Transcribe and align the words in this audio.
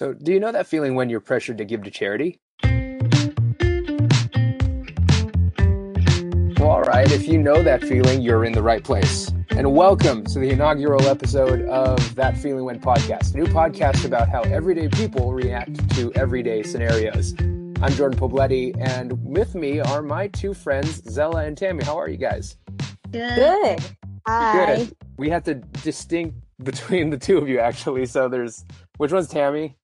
So, 0.00 0.14
do 0.14 0.32
you 0.32 0.40
know 0.40 0.50
that 0.50 0.66
feeling 0.66 0.94
when 0.94 1.10
you're 1.10 1.20
pressured 1.20 1.58
to 1.58 1.66
give 1.66 1.82
to 1.82 1.90
charity? 1.90 2.40
Well, 6.58 6.70
all 6.70 6.80
right, 6.80 7.12
if 7.12 7.28
you 7.28 7.36
know 7.36 7.62
that 7.62 7.84
feeling, 7.84 8.22
you're 8.22 8.46
in 8.46 8.52
the 8.54 8.62
right 8.62 8.82
place. 8.82 9.30
And 9.50 9.74
welcome 9.74 10.24
to 10.24 10.38
the 10.38 10.48
inaugural 10.48 11.02
episode 11.02 11.68
of 11.68 12.14
That 12.14 12.38
Feeling 12.38 12.64
When 12.64 12.80
podcast, 12.80 13.34
a 13.34 13.36
new 13.36 13.44
podcast 13.44 14.06
about 14.06 14.30
how 14.30 14.40
everyday 14.44 14.88
people 14.88 15.34
react 15.34 15.94
to 15.96 16.10
everyday 16.14 16.62
scenarios. 16.62 17.34
I'm 17.38 17.92
Jordan 17.92 18.18
Pobletti, 18.18 18.74
and 18.80 19.22
with 19.22 19.54
me 19.54 19.80
are 19.80 20.00
my 20.00 20.28
two 20.28 20.54
friends, 20.54 21.02
Zella 21.12 21.44
and 21.44 21.58
Tammy. 21.58 21.84
How 21.84 21.98
are 21.98 22.08
you 22.08 22.16
guys? 22.16 22.56
Good. 23.10 23.34
Good. 23.34 23.80
Hi. 24.26 24.76
Good. 24.76 24.96
We 25.18 25.28
have 25.28 25.44
to 25.44 25.56
distinct 25.56 26.36
between 26.64 27.10
the 27.10 27.18
two 27.18 27.36
of 27.36 27.50
you, 27.50 27.58
actually. 27.58 28.06
So 28.06 28.30
there's, 28.30 28.64
which 28.96 29.12
one's 29.12 29.28
Tammy? 29.28 29.76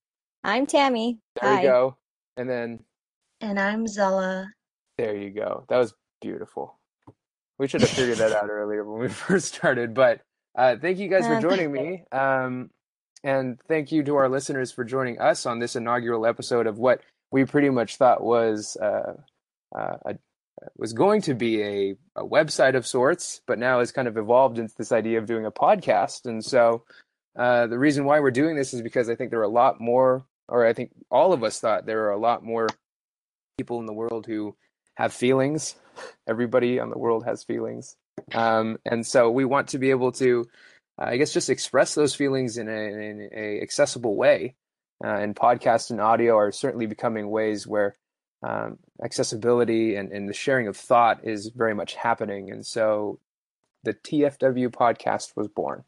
I'm 0.46 0.64
Tammy. 0.66 1.18
There 1.40 1.50
Hi. 1.52 1.60
you 1.62 1.68
go. 1.68 1.96
And 2.36 2.48
then 2.48 2.80
And 3.40 3.58
I'm 3.58 3.86
Zella. 3.88 4.46
there 4.96 5.16
you 5.16 5.30
go. 5.30 5.64
That 5.68 5.78
was 5.78 5.92
beautiful. 6.20 6.78
We 7.58 7.66
should 7.66 7.80
have 7.80 7.90
figured 7.90 8.18
that 8.18 8.30
out 8.32 8.48
earlier 8.48 8.84
when 8.84 9.00
we 9.00 9.08
first 9.26 9.54
started. 9.54 9.92
But 9.92 10.20
uh, 10.56 10.76
thank 10.80 10.98
you 10.98 11.08
guys 11.08 11.26
for 11.26 11.34
Uh, 11.34 11.40
joining 11.48 11.72
me. 11.72 12.04
Um, 12.12 12.70
and 13.24 13.58
thank 13.66 13.90
you 13.90 14.04
to 14.04 14.14
our 14.16 14.28
listeners 14.28 14.70
for 14.70 14.84
joining 14.84 15.18
us 15.20 15.46
on 15.46 15.58
this 15.58 15.74
inaugural 15.74 16.24
episode 16.26 16.68
of 16.68 16.78
what 16.78 17.00
we 17.32 17.44
pretty 17.44 17.70
much 17.70 17.96
thought 17.96 18.22
was 18.22 18.76
uh, 18.80 19.14
uh, 19.76 19.96
a, 20.06 20.14
was 20.76 20.92
going 20.92 21.22
to 21.22 21.34
be 21.34 21.60
a, 21.62 21.96
a 22.14 22.24
website 22.24 22.76
of 22.76 22.86
sorts, 22.86 23.40
but 23.48 23.58
now 23.58 23.80
has 23.80 23.90
kind 23.90 24.06
of 24.06 24.16
evolved 24.16 24.58
into 24.60 24.74
this 24.78 24.92
idea 24.92 25.18
of 25.18 25.26
doing 25.26 25.44
a 25.44 25.50
podcast. 25.50 26.24
And 26.26 26.44
so 26.44 26.84
uh, 27.36 27.66
the 27.66 27.78
reason 27.80 28.04
why 28.04 28.20
we're 28.20 28.30
doing 28.30 28.54
this 28.54 28.72
is 28.72 28.80
because 28.80 29.08
I 29.10 29.16
think 29.16 29.30
there 29.30 29.40
are 29.40 29.42
a 29.42 29.48
lot 29.48 29.80
more, 29.80 30.24
or 30.48 30.66
I 30.66 30.72
think 30.72 30.90
all 31.10 31.32
of 31.32 31.42
us 31.42 31.60
thought 31.60 31.86
there 31.86 32.06
are 32.06 32.12
a 32.12 32.18
lot 32.18 32.44
more 32.44 32.68
people 33.58 33.80
in 33.80 33.86
the 33.86 33.92
world 33.92 34.26
who 34.26 34.56
have 34.94 35.12
feelings. 35.12 35.74
Everybody 36.26 36.78
on 36.78 36.90
the 36.90 36.98
world 36.98 37.24
has 37.24 37.44
feelings. 37.44 37.96
Um, 38.34 38.78
and 38.84 39.06
so 39.06 39.30
we 39.30 39.44
want 39.44 39.68
to 39.68 39.78
be 39.78 39.90
able 39.90 40.12
to, 40.12 40.46
uh, 41.00 41.06
I 41.06 41.16
guess, 41.16 41.32
just 41.32 41.50
express 41.50 41.94
those 41.94 42.14
feelings 42.14 42.58
in 42.58 42.68
a, 42.68 42.72
in 42.72 43.30
a 43.34 43.60
accessible 43.60 44.16
way. 44.16 44.54
Uh, 45.04 45.08
and 45.08 45.36
podcast 45.36 45.90
and 45.90 46.00
audio 46.00 46.36
are 46.36 46.50
certainly 46.50 46.86
becoming 46.86 47.28
ways 47.28 47.66
where 47.66 47.94
um, 48.42 48.78
accessibility 49.04 49.96
and, 49.96 50.10
and 50.10 50.28
the 50.28 50.34
sharing 50.34 50.68
of 50.68 50.76
thought 50.76 51.26
is 51.26 51.50
very 51.54 51.74
much 51.74 51.94
happening. 51.94 52.50
And 52.50 52.64
so 52.64 53.18
the 53.82 53.94
TFW 53.94 54.68
podcast 54.68 55.36
was 55.36 55.48
born. 55.48 55.84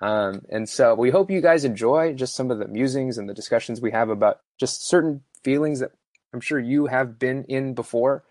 Um, 0.00 0.42
and 0.50 0.68
so 0.68 0.94
we 0.94 1.10
hope 1.10 1.30
you 1.30 1.40
guys 1.40 1.64
enjoy 1.64 2.12
just 2.12 2.34
some 2.34 2.50
of 2.50 2.58
the 2.58 2.68
musings 2.68 3.18
and 3.18 3.28
the 3.28 3.34
discussions 3.34 3.80
we 3.80 3.92
have 3.92 4.10
about 4.10 4.40
just 4.58 4.86
certain 4.86 5.22
feelings 5.42 5.80
that 5.80 5.92
I'm 6.34 6.40
sure 6.40 6.58
you 6.58 6.86
have 6.86 7.18
been 7.18 7.44
in 7.44 7.74
before, 7.74 8.24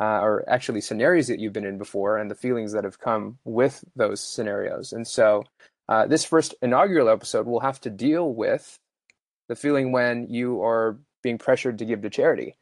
uh, 0.00 0.20
or 0.20 0.44
actually 0.48 0.80
scenarios 0.80 1.28
that 1.28 1.38
you've 1.38 1.52
been 1.52 1.66
in 1.66 1.78
before, 1.78 2.18
and 2.18 2.30
the 2.30 2.34
feelings 2.34 2.72
that 2.72 2.84
have 2.84 2.98
come 2.98 3.38
with 3.44 3.84
those 3.94 4.20
scenarios. 4.20 4.92
And 4.92 5.06
so 5.06 5.44
uh, 5.88 6.06
this 6.06 6.24
first 6.24 6.54
inaugural 6.60 7.08
episode 7.08 7.46
will 7.46 7.60
have 7.60 7.80
to 7.82 7.90
deal 7.90 8.32
with 8.32 8.78
the 9.48 9.54
feeling 9.54 9.92
when 9.92 10.28
you 10.28 10.62
are 10.62 10.98
being 11.22 11.38
pressured 11.38 11.78
to 11.78 11.84
give 11.84 12.02
to 12.02 12.10
charity. 12.10 12.56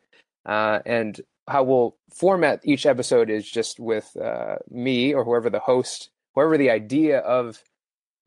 Uh, 0.45 0.81
and 0.85 1.21
how 1.49 1.63
we'll 1.63 1.97
format 2.11 2.61
each 2.65 2.87
episode 2.87 3.31
is 3.31 3.49
just 3.49 3.81
with 3.81 4.17
uh, 4.17 4.57
me 4.71 5.15
or 5.15 5.25
whoever 5.25 5.51
the 5.51 5.61
host, 5.61 6.11
whoever 6.35 6.59
the 6.59 6.71
idea 6.71 7.19
of 7.21 7.63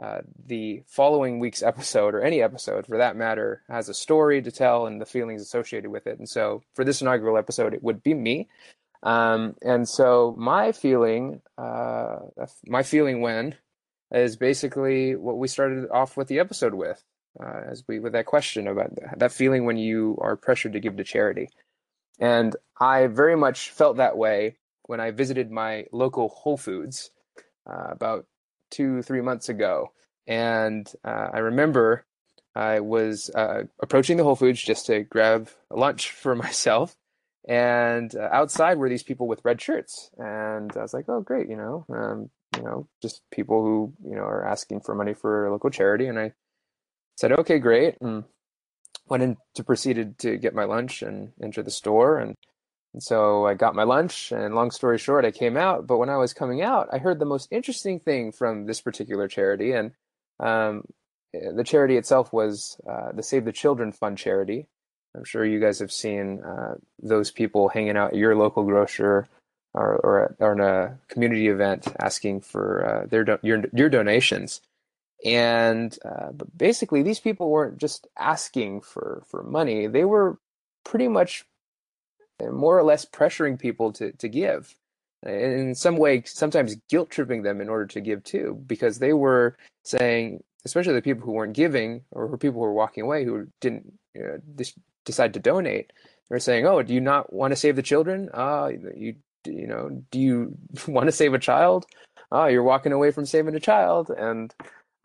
uh, 0.02 0.22
the 0.48 0.84
following 0.88 1.40
week's 1.40 1.64
episode 1.64 2.16
or 2.16 2.22
any 2.22 2.42
episode 2.42 2.86
for 2.86 2.98
that 2.98 3.16
matter 3.16 3.62
has 3.70 3.90
a 3.90 3.94
story 3.94 4.42
to 4.42 4.52
tell 4.52 4.88
and 4.88 5.00
the 5.00 5.06
feelings 5.06 5.42
associated 5.42 5.90
with 5.90 6.08
it. 6.08 6.18
And 6.18 6.28
so 6.28 6.64
for 6.74 6.84
this 6.84 7.02
inaugural 7.02 7.38
episode, 7.38 7.74
it 7.74 7.84
would 7.84 8.02
be 8.04 8.14
me. 8.14 8.50
Um, 9.04 9.56
and 9.62 9.88
so 9.88 10.34
my 10.38 10.72
feeling, 10.72 11.42
uh, 11.58 12.20
my 12.66 12.84
feeling 12.84 13.22
when 13.22 13.56
is 14.12 14.36
basically 14.38 15.16
what 15.16 15.38
we 15.38 15.48
started 15.48 15.90
off 15.92 16.18
with 16.18 16.28
the 16.28 16.40
episode 16.40 16.74
with, 16.74 17.04
uh, 17.42 17.62
as 17.70 17.84
we 17.88 18.00
with 18.00 18.14
that 18.14 18.26
question 18.26 18.68
about 18.68 18.92
that 19.18 19.32
feeling 19.32 19.66
when 19.66 19.78
you 19.78 20.18
are 20.22 20.36
pressured 20.36 20.74
to 20.74 20.80
give 20.80 20.98
to 20.98 21.04
charity. 21.04 21.50
And 22.20 22.56
I 22.80 23.08
very 23.08 23.36
much 23.36 23.72
felt 23.72 23.98
that 23.98 24.18
way 24.18 24.58
when 24.84 25.00
I 25.00 25.12
visited 25.12 25.52
my 25.52 25.86
local 25.92 26.30
Whole 26.30 26.58
Foods 26.58 27.12
uh, 27.70 27.88
about 27.90 28.26
two, 28.74 29.02
three 29.02 29.22
months 29.22 29.48
ago. 29.50 29.92
And 30.28 30.92
uh, 31.04 31.30
I 31.34 31.40
remember 31.40 32.06
I 32.56 32.80
was 32.80 33.30
uh, 33.30 33.64
approaching 33.82 34.18
the 34.18 34.24
Whole 34.24 34.36
Foods 34.36 34.62
just 34.62 34.88
to 34.88 35.04
grab 35.04 35.50
lunch 35.70 36.12
for 36.24 36.36
myself. 36.36 36.96
And 37.48 38.16
uh, 38.16 38.30
outside 38.32 38.78
were 38.78 38.90
these 38.90 39.04
people 39.04 39.28
with 39.28 39.44
red 39.44 39.62
shirts. 39.62 40.10
And 40.18 40.72
I 40.78 40.82
was 40.82 40.94
like, 40.94 41.06
oh, 41.10 41.22
great, 41.22 41.50
you 41.50 41.58
know, 41.58 41.86
um, 41.94 42.30
you 42.56 42.64
know, 42.64 42.88
just 43.02 43.22
people 43.32 43.62
who, 43.62 43.94
you 44.10 44.16
know, 44.16 44.24
are 44.24 44.46
asking 44.46 44.80
for 44.82 44.96
money 44.96 45.14
for 45.14 45.46
a 45.46 45.52
local 45.52 45.70
charity. 45.70 46.08
And 46.08 46.18
I 46.18 46.34
said, 47.18 47.34
okay, 47.34 47.60
great. 47.60 47.98
And 48.00 48.24
went 49.10 49.24
in 49.24 49.38
to 49.56 49.64
proceeded 49.64 50.18
to 50.20 50.38
get 50.38 50.56
my 50.56 50.64
lunch 50.64 51.02
and 51.02 51.34
enter 51.42 51.62
the 51.62 51.72
store. 51.72 52.18
And 52.18 52.36
and 52.94 53.02
so 53.02 53.46
I 53.46 53.56
got 53.56 53.76
my 53.76 53.84
lunch, 53.84 54.32
and 54.32 54.54
long 54.54 54.70
story 54.70 55.00
short, 55.00 55.26
I 55.26 55.32
came 55.32 55.58
out. 55.58 55.88
But 55.88 55.98
when 55.98 56.10
I 56.10 56.18
was 56.18 56.34
coming 56.34 56.62
out, 56.62 56.90
I 56.92 57.00
heard 57.00 57.20
the 57.20 57.26
most 57.26 57.48
interesting 57.52 58.00
thing 58.00 58.32
from 58.32 58.66
this 58.66 58.82
particular 58.82 59.28
charity. 59.28 59.72
And 59.72 59.92
um, 60.40 60.84
the 61.34 61.64
charity 61.64 61.98
itself 61.98 62.32
was 62.32 62.80
uh, 62.88 63.12
the 63.12 63.24
Save 63.24 63.46
the 63.46 63.52
Children 63.52 63.92
Fund 63.92 64.18
charity. 64.20 64.68
I'm 65.16 65.24
sure 65.24 65.46
you 65.46 65.60
guys 65.60 65.80
have 65.80 65.92
seen 65.92 66.44
uh, 66.44 66.76
those 67.02 67.32
people 67.32 67.70
hanging 67.70 67.98
out 67.98 68.12
at 68.12 68.18
your 68.18 68.36
local 68.36 68.64
grocer 68.64 69.28
or, 69.74 69.96
or, 69.96 70.36
or 70.40 70.54
in 70.54 70.60
a 70.60 71.00
community 71.08 71.48
event 71.48 71.88
asking 72.00 72.42
for 72.42 72.86
uh, 72.86 73.08
their 73.08 73.24
do- 73.24 73.40
your, 73.42 73.64
your 73.74 73.90
donations. 73.90 74.62
And 75.26 75.98
uh, 76.06 76.32
basically, 76.56 77.02
these 77.02 77.20
people 77.20 77.50
weren't 77.50 77.78
just 77.78 78.08
asking 78.20 78.82
for, 78.82 79.24
for 79.28 79.42
money, 79.42 79.88
they 79.88 80.04
were 80.06 80.38
pretty 80.84 81.08
much 81.08 81.46
more 82.42 82.78
or 82.78 82.84
less 82.84 83.06
pressuring 83.06 83.60
people 83.60 83.92
to, 83.94 84.12
to 84.14 84.28
give 84.28 84.76
in 85.26 85.74
some 85.76 85.98
way 85.98 86.22
sometimes 86.26 86.76
guilt 86.90 87.10
tripping 87.10 87.44
them 87.44 87.62
in 87.62 87.70
order 87.70 87.86
to 87.86 88.02
give 88.02 88.24
too 88.24 88.62
because 88.68 89.00
they 89.00 89.14
were 89.14 89.56
saying 89.84 90.44
especially 90.66 90.94
the 90.94 91.02
people 91.02 91.26
who 91.26 91.32
weren't 91.32 91.54
giving 91.54 92.02
or 92.12 92.38
people 92.38 92.60
who 92.60 92.66
were 92.68 92.74
walking 92.74 93.04
away 93.04 93.24
who 93.24 93.48
didn't 93.62 93.94
you 94.16 94.22
know, 94.22 94.64
decide 95.06 95.34
to 95.34 95.40
donate 95.40 95.92
they're 96.30 96.40
saying 96.40 96.66
oh 96.66 96.82
do 96.82 96.94
you 96.94 97.02
not 97.02 97.32
want 97.32 97.52
to 97.52 97.56
save 97.56 97.76
the 97.76 97.82
children? 97.82 98.30
Uh 98.34 98.72
you 98.96 99.16
you 99.46 99.68
know 99.68 99.90
do 100.12 100.20
you 100.20 100.58
want 100.88 101.08
to 101.08 101.12
save 101.12 101.34
a 101.34 101.40
child? 101.40 101.86
Oh 102.32 102.46
you're 102.46 102.64
walking 102.64 102.92
away 102.92 103.12
from 103.12 103.26
saving 103.26 103.56
a 103.56 103.60
child. 103.60 104.10
And 104.10 104.54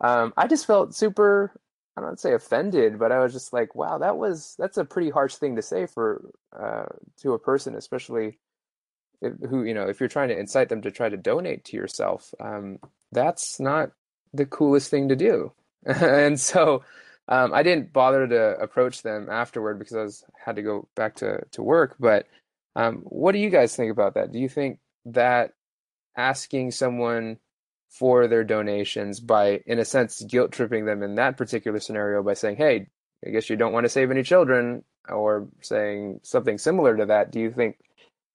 um, 0.01 0.33
i 0.37 0.47
just 0.47 0.65
felt 0.65 0.95
super 0.95 1.53
I 1.99 2.01
don't 2.01 2.19
say 2.19 2.33
offended, 2.33 2.97
but 2.97 3.11
I 3.11 3.19
was 3.19 3.33
just 3.33 3.51
like, 3.51 3.75
wow, 3.75 3.97
that 3.97 4.17
was 4.17 4.55
that's 4.57 4.77
a 4.77 4.85
pretty 4.85 5.09
harsh 5.09 5.35
thing 5.35 5.57
to 5.57 5.61
say 5.61 5.85
for 5.85 6.31
uh, 6.57 6.85
to 7.21 7.33
a 7.33 7.39
person, 7.39 7.75
especially 7.75 8.39
if, 9.21 9.33
who 9.49 9.63
you 9.63 9.73
know 9.73 9.87
if 9.87 9.99
you're 9.99 10.07
trying 10.07 10.29
to 10.29 10.39
incite 10.39 10.69
them 10.69 10.81
to 10.83 10.91
try 10.91 11.09
to 11.09 11.17
donate 11.17 11.65
to 11.65 11.77
yourself. 11.77 12.33
Um, 12.39 12.79
that's 13.11 13.59
not 13.59 13.91
the 14.33 14.45
coolest 14.45 14.89
thing 14.89 15.09
to 15.09 15.15
do, 15.15 15.51
and 15.85 16.39
so 16.39 16.83
um, 17.27 17.53
I 17.53 17.63
didn't 17.63 17.91
bother 17.91 18.27
to 18.27 18.57
approach 18.59 19.01
them 19.01 19.27
afterward 19.29 19.77
because 19.77 19.95
I 19.95 20.03
was 20.03 20.23
had 20.45 20.55
to 20.55 20.61
go 20.61 20.87
back 20.95 21.15
to 21.17 21.43
to 21.51 21.61
work. 21.61 21.95
But 21.99 22.27
um, 22.75 22.99
what 23.03 23.33
do 23.33 23.39
you 23.39 23.49
guys 23.49 23.75
think 23.75 23.91
about 23.91 24.13
that? 24.13 24.31
Do 24.31 24.39
you 24.39 24.47
think 24.47 24.79
that 25.05 25.51
asking 26.15 26.71
someone 26.71 27.39
for 27.89 28.27
their 28.27 28.43
donations 28.43 29.19
by, 29.19 29.61
in 29.65 29.79
a 29.79 29.85
sense, 29.85 30.21
guilt 30.23 30.51
tripping 30.51 30.85
them 30.85 31.03
in 31.03 31.15
that 31.15 31.37
particular 31.37 31.79
scenario 31.79 32.23
by 32.23 32.33
saying, 32.33 32.55
hey, 32.55 32.87
I 33.25 33.31
guess 33.31 33.49
you 33.49 33.55
don't 33.55 33.73
want 33.73 33.85
to 33.85 33.89
save 33.89 34.11
any 34.11 34.23
children, 34.23 34.83
or 35.09 35.47
saying 35.61 36.19
something 36.23 36.57
similar 36.57 36.95
to 36.97 37.07
that. 37.07 37.31
Do 37.31 37.39
you 37.39 37.51
think 37.51 37.77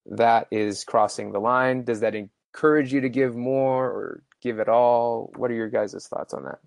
that 0.07 0.47
is 0.51 0.83
crossing 0.83 1.31
the 1.31 1.39
line? 1.39 1.83
Does 1.83 2.01
that 2.01 2.15
encourage 2.15 2.93
you 2.93 3.01
to 3.01 3.09
give 3.09 3.35
more 3.35 3.85
or 3.85 4.23
give 4.41 4.59
it 4.59 4.69
all? 4.69 5.31
What 5.35 5.51
are 5.51 5.55
your 5.55 5.69
guys' 5.69 6.07
thoughts 6.07 6.33
on 6.33 6.43
that? 6.43 6.59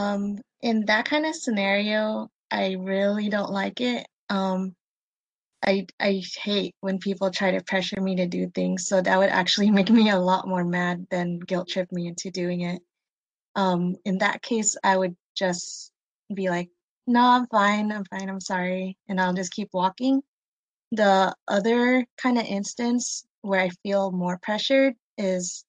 Um, 0.00 0.38
in 0.62 0.86
that 0.86 1.04
kind 1.04 1.26
of 1.26 1.34
scenario, 1.34 2.28
I 2.50 2.76
really 2.78 3.28
don't 3.28 3.52
like 3.52 3.80
it. 3.80 4.06
Um, 4.30 4.74
I 5.66 5.86
I 6.00 6.22
hate 6.42 6.74
when 6.80 6.98
people 6.98 7.30
try 7.30 7.52
to 7.52 7.62
pressure 7.64 8.00
me 8.00 8.16
to 8.16 8.26
do 8.26 8.48
things, 8.50 8.86
so 8.86 9.00
that 9.02 9.18
would 9.18 9.30
actually 9.30 9.70
make 9.78 9.90
me 9.90 10.10
a 10.10 10.18
lot 10.18 10.48
more 10.48 10.64
mad 10.64 11.06
than 11.10 11.40
guilt 11.40 11.68
trip 11.68 11.90
me 11.92 12.06
into 12.08 12.30
doing 12.30 12.62
it. 12.62 12.82
Um, 13.56 13.96
in 14.04 14.18
that 14.18 14.42
case, 14.42 14.76
I 14.84 14.96
would 14.96 15.16
just 15.36 15.92
be 16.34 16.50
like, 16.50 16.70
"No, 17.06 17.22
I'm 17.22 17.46
fine. 17.48 17.92
I'm 17.92 18.04
fine. 18.06 18.28
I'm 18.30 18.40
sorry," 18.40 18.96
and 19.08 19.20
I'll 19.20 19.34
just 19.34 19.52
keep 19.52 19.70
walking. 19.72 20.22
The 20.92 21.34
other 21.48 22.06
kind 22.18 22.38
of 22.38 22.46
instance 22.46 23.24
where 23.42 23.60
I 23.60 23.70
feel 23.82 24.12
more 24.12 24.38
pressured 24.42 24.94
is 25.18 25.64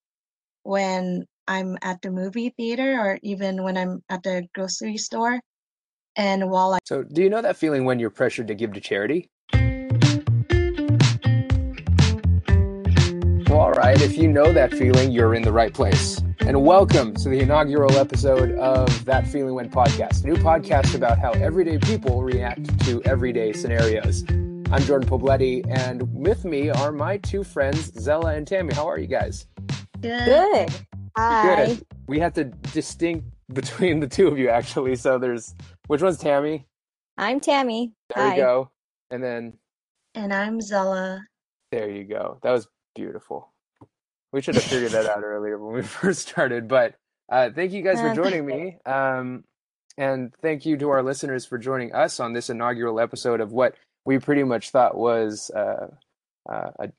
when 0.64 1.26
I'm 1.48 1.78
at 1.82 2.02
the 2.02 2.12
movie 2.12 2.50
theater 2.58 3.00
or 3.00 3.20
even 3.24 3.64
when 3.64 3.78
I'm 3.78 4.04
at 4.10 4.24
the 4.24 4.48
grocery 4.56 4.98
store 4.98 5.40
And 6.16 6.50
while 6.52 6.74
I 6.74 6.80
So, 6.86 7.04
do 7.04 7.22
you 7.24 7.30
know 7.30 7.42
that 7.42 7.58
feeling 7.58 7.86
when 7.86 8.00
you're 8.00 8.10
pressured 8.12 8.48
to 8.50 8.56
give 8.56 8.74
to 8.74 8.82
charity? 8.82 9.30
All 13.56 13.72
right, 13.72 14.02
if 14.02 14.18
you 14.18 14.28
know 14.28 14.52
that 14.52 14.72
feeling, 14.74 15.12
you're 15.12 15.34
in 15.34 15.42
the 15.42 15.52
right 15.52 15.74
place. 15.74 16.22
And 16.42 16.66
welcome 16.66 17.14
to 17.16 17.30
the 17.30 17.40
inaugural 17.40 17.98
episode 17.98 18.52
of 18.60 19.06
That 19.06 19.26
Feeling 19.28 19.56
When 19.56 19.70
podcast, 19.70 20.26
a 20.26 20.28
new 20.28 20.36
podcast 20.36 20.94
about 20.94 21.20
how 21.20 21.32
everyday 21.32 21.78
people 21.78 22.22
react 22.22 22.78
to 22.86 23.02
everyday 23.04 23.54
scenarios. 23.54 24.26
I'm 24.30 24.82
Jordan 24.82 25.08
Pobletti, 25.08 25.66
and 25.70 26.02
with 26.14 26.44
me 26.44 26.70
are 26.70 26.92
my 26.92 27.16
two 27.18 27.46
friends, 27.46 27.94
Zella 27.94 28.36
and 28.36 28.46
Tammy. 28.46 28.74
How 28.74 28.90
are 28.90 29.00
you 29.00 29.08
guys? 29.08 29.48
good, 30.02 30.26
Good. 30.26 30.70
Hi. 31.18 31.68
Good. 31.68 31.86
We 32.08 32.20
have 32.20 32.34
to 32.34 32.44
distinct 32.44 33.26
between 33.54 34.02
the 34.02 34.08
two 34.08 34.28
of 34.28 34.38
you, 34.38 34.50
actually. 34.50 34.98
So 34.98 35.18
there's 35.18 35.56
which 35.88 36.02
one's 36.02 36.18
Tammy? 36.18 36.68
I'm 37.18 37.40
Tammy. 37.40 37.94
There 38.14 38.22
Hi. 38.22 38.32
we 38.32 38.42
go. 38.42 38.70
And 39.12 39.24
then 39.24 39.54
and 40.14 40.34
I'm 40.34 40.60
Zella. 40.60 41.22
There 41.72 41.90
you 41.90 42.04
go. 42.04 42.40
That 42.44 42.52
was 42.52 42.68
beautiful. 42.96 43.54
We 44.32 44.42
should 44.42 44.56
have 44.56 44.64
figured 44.64 44.92
that 44.94 45.06
out 45.06 45.24
earlier 45.24 45.58
when 45.58 45.76
we 45.76 45.82
first 45.84 46.28
started. 46.28 46.68
But 46.68 46.96
uh, 47.30 47.50
thank 47.54 47.72
you 47.72 47.82
guys 47.82 48.02
for 48.02 48.14
joining 48.14 48.46
me. 48.46 48.78
Um, 48.86 49.44
and 49.98 50.34
thank 50.42 50.66
you 50.66 50.78
to 50.78 50.90
our 50.90 51.04
listeners 51.04 51.46
for 51.46 51.58
joining 51.58 51.94
us 51.94 52.20
on 52.20 52.34
this 52.34 52.50
inaugural 52.50 53.00
episode 53.00 53.40
of 53.40 53.52
what 53.52 53.76
we 54.04 54.20
pretty 54.20 54.44
much 54.44 54.72
thought 54.72 54.98
was 54.98 55.50
uh, 55.52 55.88
uh, 56.50 56.72
a, 56.80 56.90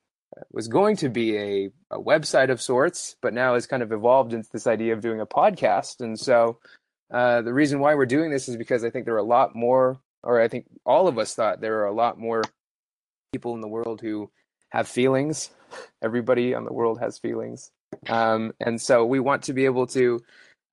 was 0.51 0.69
going 0.69 0.97
to 0.97 1.09
be 1.09 1.37
a, 1.37 1.71
a 1.91 2.01
website 2.01 2.51
of 2.51 2.61
sorts, 2.61 3.17
but 3.21 3.35
now 3.35 3.55
has 3.55 3.67
kind 3.67 3.83
of 3.83 3.93
evolved 3.93 4.33
into 4.33 4.49
this 4.53 4.67
idea 4.67 4.93
of 4.93 5.01
doing 5.01 5.21
a 5.21 5.27
podcast. 5.27 6.01
And 6.01 6.19
so 6.19 6.59
uh, 7.13 7.43
the 7.43 7.55
reason 7.55 7.81
why 7.81 7.95
we're 7.95 8.07
doing 8.07 8.31
this 8.31 8.49
is 8.49 8.57
because 8.57 8.85
I 8.85 8.91
think 8.91 9.05
there 9.05 9.15
are 9.15 9.19
a 9.19 9.23
lot 9.23 9.55
more, 9.55 10.01
or 10.23 10.41
I 10.41 10.49
think 10.49 10.67
all 10.85 11.07
of 11.09 11.19
us 11.19 11.35
thought 11.35 11.61
there 11.61 11.81
are 11.81 11.87
a 11.87 11.95
lot 11.95 12.19
more 12.19 12.43
people 13.33 13.55
in 13.55 13.61
the 13.61 13.69
world 13.69 14.01
who 14.01 14.31
have 14.71 14.89
feelings. 14.89 15.51
Everybody 16.03 16.55
on 16.55 16.65
the 16.65 16.73
world 16.73 17.01
has 17.01 17.19
feelings. 17.19 17.71
Um, 18.09 18.53
and 18.61 18.81
so 18.81 19.05
we 19.05 19.21
want 19.21 19.45
to 19.45 19.53
be 19.53 19.65
able 19.65 19.87
to, 19.89 20.21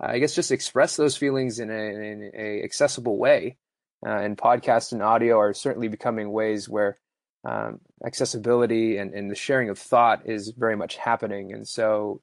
uh, 0.01 0.07
I 0.07 0.19
guess, 0.19 0.35
just 0.35 0.51
express 0.51 0.95
those 0.95 1.17
feelings 1.17 1.59
in 1.59 1.69
a, 1.69 1.73
in 1.73 2.31
a 2.33 2.63
accessible 2.63 3.17
way. 3.17 3.57
Uh, 4.05 4.17
and 4.17 4.37
podcast 4.37 4.91
and 4.91 5.01
audio 5.01 5.39
are 5.39 5.53
certainly 5.53 5.87
becoming 5.87 6.31
ways 6.31 6.67
where 6.67 6.97
um, 7.45 7.79
accessibility 8.05 8.97
and, 8.97 9.13
and 9.13 9.29
the 9.29 9.35
sharing 9.35 9.69
of 9.69 9.77
thought 9.77 10.23
is 10.25 10.49
very 10.49 10.75
much 10.75 10.97
happening. 10.97 11.53
And 11.53 11.67
so 11.67 12.21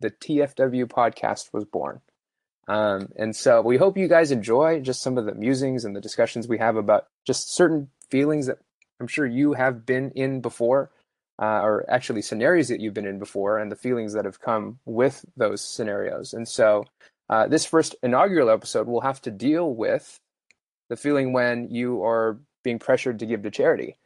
the 0.00 0.10
TFW 0.10 0.86
podcast 0.86 1.52
was 1.52 1.64
born. 1.64 2.00
Um, 2.68 3.08
and 3.16 3.34
so 3.34 3.62
we 3.62 3.78
hope 3.78 3.96
you 3.96 4.08
guys 4.08 4.30
enjoy 4.30 4.80
just 4.80 5.02
some 5.02 5.16
of 5.16 5.24
the 5.24 5.34
musings 5.34 5.84
and 5.84 5.96
the 5.96 6.00
discussions 6.00 6.46
we 6.46 6.58
have 6.58 6.76
about 6.76 7.06
just 7.26 7.54
certain 7.54 7.88
feelings 8.10 8.46
that 8.46 8.58
I'm 9.00 9.06
sure 9.06 9.26
you 9.26 9.54
have 9.54 9.86
been 9.86 10.10
in 10.10 10.40
before, 10.40 10.90
uh, 11.40 11.60
or 11.62 11.84
actually 11.88 12.22
scenarios 12.22 12.68
that 12.68 12.80
you've 12.80 12.94
been 12.94 13.06
in 13.06 13.18
before, 13.18 13.58
and 13.58 13.70
the 13.70 13.76
feelings 13.76 14.12
that 14.12 14.24
have 14.24 14.40
come 14.40 14.78
with 14.84 15.24
those 15.36 15.62
scenarios. 15.62 16.34
And 16.34 16.48
so 16.48 16.84
uh, 17.30 17.46
this 17.46 17.66
first 17.66 17.94
inaugural 18.02 18.50
episode 18.50 18.86
will 18.86 19.02
have 19.02 19.20
to 19.22 19.30
deal 19.30 19.74
with 19.74 20.18
the 20.88 20.96
feeling 20.96 21.32
when 21.32 21.68
you 21.70 22.02
are 22.02 22.38
being 22.64 22.78
pressured 22.78 23.18
to 23.18 23.26
give 23.26 23.42
to 23.42 23.50
charity. 23.50 23.96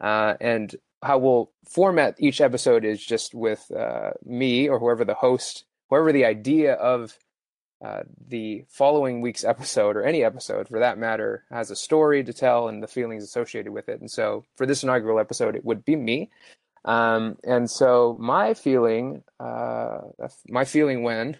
Uh, 0.00 0.34
and 0.40 0.74
how 1.02 1.18
we'll 1.18 1.50
format 1.68 2.14
each 2.18 2.40
episode 2.40 2.84
is 2.84 3.04
just 3.04 3.34
with 3.34 3.70
uh, 3.70 4.10
me 4.24 4.68
or 4.68 4.78
whoever 4.78 5.04
the 5.04 5.14
host, 5.14 5.64
whoever 5.88 6.12
the 6.12 6.24
idea 6.24 6.74
of 6.74 7.16
uh, 7.82 8.02
the 8.28 8.64
following 8.68 9.22
week's 9.22 9.44
episode 9.44 9.96
or 9.96 10.02
any 10.02 10.22
episode 10.22 10.68
for 10.68 10.80
that 10.80 10.98
matter 10.98 11.44
has 11.50 11.70
a 11.70 11.76
story 11.76 12.22
to 12.22 12.32
tell 12.32 12.68
and 12.68 12.82
the 12.82 12.88
feelings 12.88 13.24
associated 13.24 13.72
with 13.72 13.88
it. 13.88 14.00
And 14.00 14.10
so 14.10 14.44
for 14.56 14.66
this 14.66 14.82
inaugural 14.82 15.18
episode, 15.18 15.56
it 15.56 15.64
would 15.64 15.84
be 15.84 15.96
me. 15.96 16.30
Um, 16.84 17.36
and 17.44 17.70
so 17.70 18.16
my 18.18 18.54
feeling, 18.54 19.22
uh, 19.38 19.98
my 20.48 20.64
feeling 20.64 21.02
when 21.02 21.36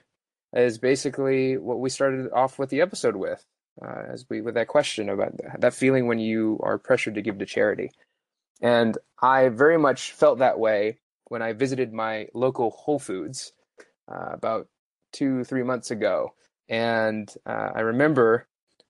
is 0.53 0.79
basically 0.79 1.57
what 1.57 1.81
we 1.81 1.91
started 1.91 2.31
off 2.33 2.59
with 2.59 2.71
the 2.71 2.81
episode 2.81 3.17
with, 3.17 3.45
uh, 3.83 4.03
as 4.13 4.27
we 4.29 4.41
with 4.41 4.55
that 4.55 4.69
question 4.69 5.09
about 5.09 5.33
that 5.59 5.75
feeling 5.75 6.07
when 6.07 6.19
you 6.19 6.59
are 6.63 6.79
pressured 6.79 7.15
to 7.15 7.23
give 7.23 7.39
to 7.39 7.47
charity. 7.47 7.91
And 8.61 8.99
I 9.23 9.49
very 9.49 9.79
much 9.79 10.13
felt 10.13 10.41
that 10.41 10.59
way 10.59 10.99
when 11.29 11.43
I 11.43 11.53
visited 11.53 11.93
my 11.93 12.27
local 12.35 12.71
Whole 12.71 12.99
Foods 12.99 13.53
uh, 14.11 14.33
about 14.33 14.69
two, 15.13 15.45
three 15.45 15.63
months 15.63 15.91
ago. 15.91 16.35
And 16.69 17.33
uh, 17.47 17.71
I 17.75 17.81
remember 17.81 18.47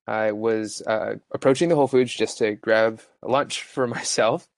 I 0.07 0.33
was 0.33 0.83
uh, 0.87 1.17
approaching 1.33 1.69
the 1.69 1.77
Whole 1.77 1.87
Foods 1.87 2.13
just 2.13 2.39
to 2.39 2.55
grab 2.57 3.01
lunch 3.23 3.63
for 3.63 3.87
myself. 3.99 4.49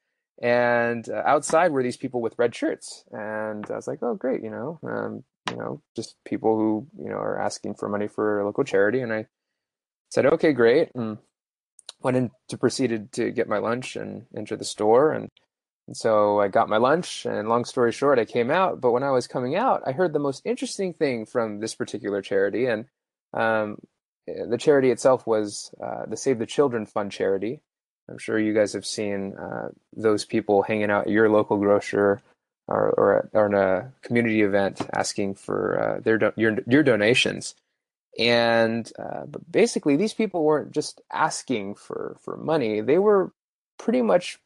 And 0.42 1.08
uh, 1.08 1.22
outside 1.24 1.70
were 1.70 1.84
these 1.84 1.96
people 1.96 2.20
with 2.20 2.38
red 2.38 2.54
shirts. 2.54 3.04
And 3.12 3.64
I 3.70 3.76
was 3.76 3.86
like, 3.86 4.00
oh, 4.02 4.14
great, 4.14 4.42
you 4.42 4.50
know, 4.50 4.80
um, 4.82 5.24
you 5.48 5.56
know, 5.56 5.80
just 5.94 6.16
people 6.24 6.56
who, 6.56 6.86
you 6.98 7.08
know, 7.08 7.16
are 7.16 7.40
asking 7.40 7.74
for 7.74 7.88
money 7.88 8.08
for 8.08 8.40
a 8.40 8.44
local 8.44 8.64
charity. 8.64 9.00
And 9.00 9.12
I 9.12 9.26
said, 10.10 10.26
okay, 10.26 10.52
great. 10.52 10.90
And 10.96 11.18
went 12.00 12.16
in 12.16 12.30
to 12.48 12.58
proceeded 12.58 13.12
to 13.12 13.30
get 13.30 13.48
my 13.48 13.58
lunch 13.58 13.94
and 13.94 14.26
enter 14.36 14.56
the 14.56 14.64
store. 14.64 15.12
And 15.12 15.30
and 15.88 15.96
so 15.96 16.40
I 16.40 16.48
got 16.48 16.68
my 16.68 16.76
lunch, 16.76 17.26
and 17.26 17.48
long 17.48 17.64
story 17.64 17.90
short, 17.90 18.18
I 18.18 18.24
came 18.24 18.50
out. 18.50 18.80
But 18.80 18.92
when 18.92 19.02
I 19.02 19.10
was 19.10 19.26
coming 19.26 19.56
out, 19.56 19.82
I 19.84 19.92
heard 19.92 20.12
the 20.12 20.20
most 20.20 20.42
interesting 20.44 20.94
thing 20.94 21.26
from 21.26 21.58
this 21.58 21.74
particular 21.74 22.22
charity. 22.22 22.66
And 22.66 22.84
um, 23.34 23.78
the 24.26 24.58
charity 24.58 24.90
itself 24.90 25.26
was 25.26 25.74
uh, 25.82 26.06
the 26.06 26.16
Save 26.16 26.38
the 26.38 26.46
Children 26.46 26.86
Fund 26.86 27.10
charity. 27.10 27.60
I'm 28.08 28.18
sure 28.18 28.38
you 28.38 28.52
guys 28.52 28.72
have 28.72 28.86
seen 28.86 29.34
uh, 29.36 29.68
those 29.96 30.24
people 30.24 30.62
hanging 30.62 30.90
out 30.90 31.06
at 31.06 31.12
your 31.12 31.28
local 31.28 31.56
grocer 31.58 32.20
or, 32.68 32.90
or, 32.90 33.30
or 33.32 33.46
in 33.46 33.54
a 33.54 33.92
community 34.02 34.42
event 34.42 34.80
asking 34.94 35.34
for 35.34 35.80
uh, 35.80 36.00
their 36.00 36.18
do- 36.18 36.32
your, 36.36 36.58
your 36.66 36.82
donations. 36.82 37.54
And 38.18 38.90
uh, 38.98 39.24
but 39.26 39.50
basically, 39.50 39.96
these 39.96 40.12
people 40.12 40.44
weren't 40.44 40.72
just 40.72 41.00
asking 41.10 41.76
for, 41.76 42.16
for 42.20 42.36
money, 42.36 42.82
they 42.82 42.98
were 42.98 43.32
pretty 43.78 44.02
much 44.02 44.38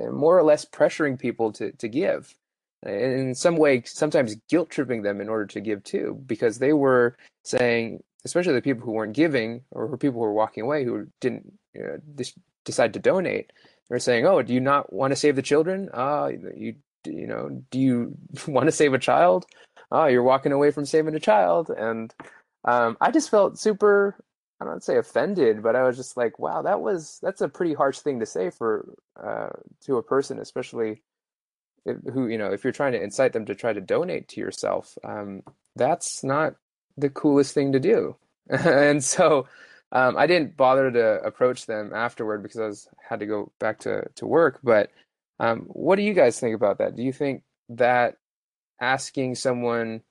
more 0.00 0.38
or 0.38 0.44
less 0.44 0.64
pressuring 0.64 1.18
people 1.18 1.52
to, 1.52 1.72
to 1.72 1.88
give 1.88 2.34
in 2.86 3.34
some 3.34 3.56
way 3.56 3.82
sometimes 3.84 4.36
guilt 4.48 4.70
tripping 4.70 5.02
them 5.02 5.20
in 5.20 5.28
order 5.28 5.46
to 5.46 5.60
give 5.60 5.82
too 5.82 6.22
because 6.26 6.58
they 6.58 6.72
were 6.72 7.16
saying 7.44 8.00
especially 8.24 8.52
the 8.52 8.62
people 8.62 8.84
who 8.84 8.92
weren't 8.92 9.14
giving 9.14 9.62
or 9.72 9.96
people 9.96 10.20
who 10.20 10.26
were 10.26 10.32
walking 10.32 10.62
away 10.62 10.84
who 10.84 11.06
didn't 11.20 11.52
you 11.74 11.82
know, 11.82 11.98
decide 12.68 12.92
to 12.92 13.00
donate. 13.00 13.52
They're 13.88 13.98
saying 13.98 14.26
oh 14.26 14.42
do 14.42 14.54
you 14.54 14.60
not 14.60 14.92
want 14.92 15.12
to 15.12 15.16
save 15.16 15.36
the 15.36 15.42
children? 15.42 15.88
Uh 15.92 16.30
you 16.56 16.76
you 17.04 17.26
know 17.26 17.62
do 17.70 17.78
you 17.78 18.16
want 18.46 18.66
to 18.66 18.72
save 18.72 18.94
a 18.94 18.98
child? 18.98 19.46
Oh 19.90 20.06
you're 20.06 20.22
walking 20.22 20.52
away 20.52 20.70
from 20.70 20.84
saving 20.84 21.14
a 21.14 21.20
child. 21.20 21.70
And 21.70 22.14
um, 22.64 22.96
i 23.00 23.10
just 23.10 23.30
felt 23.30 23.58
super 23.58 24.16
I 24.60 24.64
don't 24.64 24.82
say 24.82 24.96
offended, 24.96 25.62
but 25.62 25.76
I 25.76 25.84
was 25.84 25.96
just 25.96 26.16
like, 26.16 26.38
wow, 26.38 26.62
that 26.62 26.80
was 26.80 27.18
that's 27.22 27.40
a 27.40 27.48
pretty 27.48 27.74
harsh 27.74 28.00
thing 28.00 28.18
to 28.20 28.26
say 28.26 28.50
for 28.50 28.92
uh, 29.22 29.50
to 29.82 29.98
a 29.98 30.02
person, 30.02 30.40
especially 30.40 31.02
if, 31.84 31.96
who 32.12 32.26
you 32.26 32.38
know 32.38 32.52
if 32.52 32.64
you're 32.64 32.72
trying 32.72 32.92
to 32.92 33.02
incite 33.02 33.32
them 33.32 33.46
to 33.46 33.54
try 33.54 33.72
to 33.72 33.80
donate 33.80 34.28
to 34.28 34.40
yourself. 34.40 34.98
Um, 35.04 35.42
that's 35.76 36.24
not 36.24 36.54
the 36.96 37.08
coolest 37.08 37.54
thing 37.54 37.72
to 37.72 37.80
do, 37.80 38.16
and 38.50 39.02
so 39.02 39.46
um, 39.92 40.16
I 40.16 40.26
didn't 40.26 40.56
bother 40.56 40.90
to 40.90 41.20
approach 41.22 41.66
them 41.66 41.92
afterward 41.94 42.42
because 42.42 42.60
I 42.60 42.66
was 42.66 42.88
had 43.08 43.20
to 43.20 43.26
go 43.26 43.52
back 43.58 43.80
to 43.80 44.04
to 44.16 44.26
work. 44.26 44.60
But 44.62 44.90
um, 45.40 45.66
what 45.68 45.96
do 45.96 46.02
you 46.02 46.14
guys 46.14 46.38
think 46.38 46.54
about 46.54 46.78
that? 46.78 46.96
Do 46.96 47.02
you 47.02 47.12
think 47.12 47.42
that 47.70 48.16
asking 48.80 49.34
someone 49.36 50.02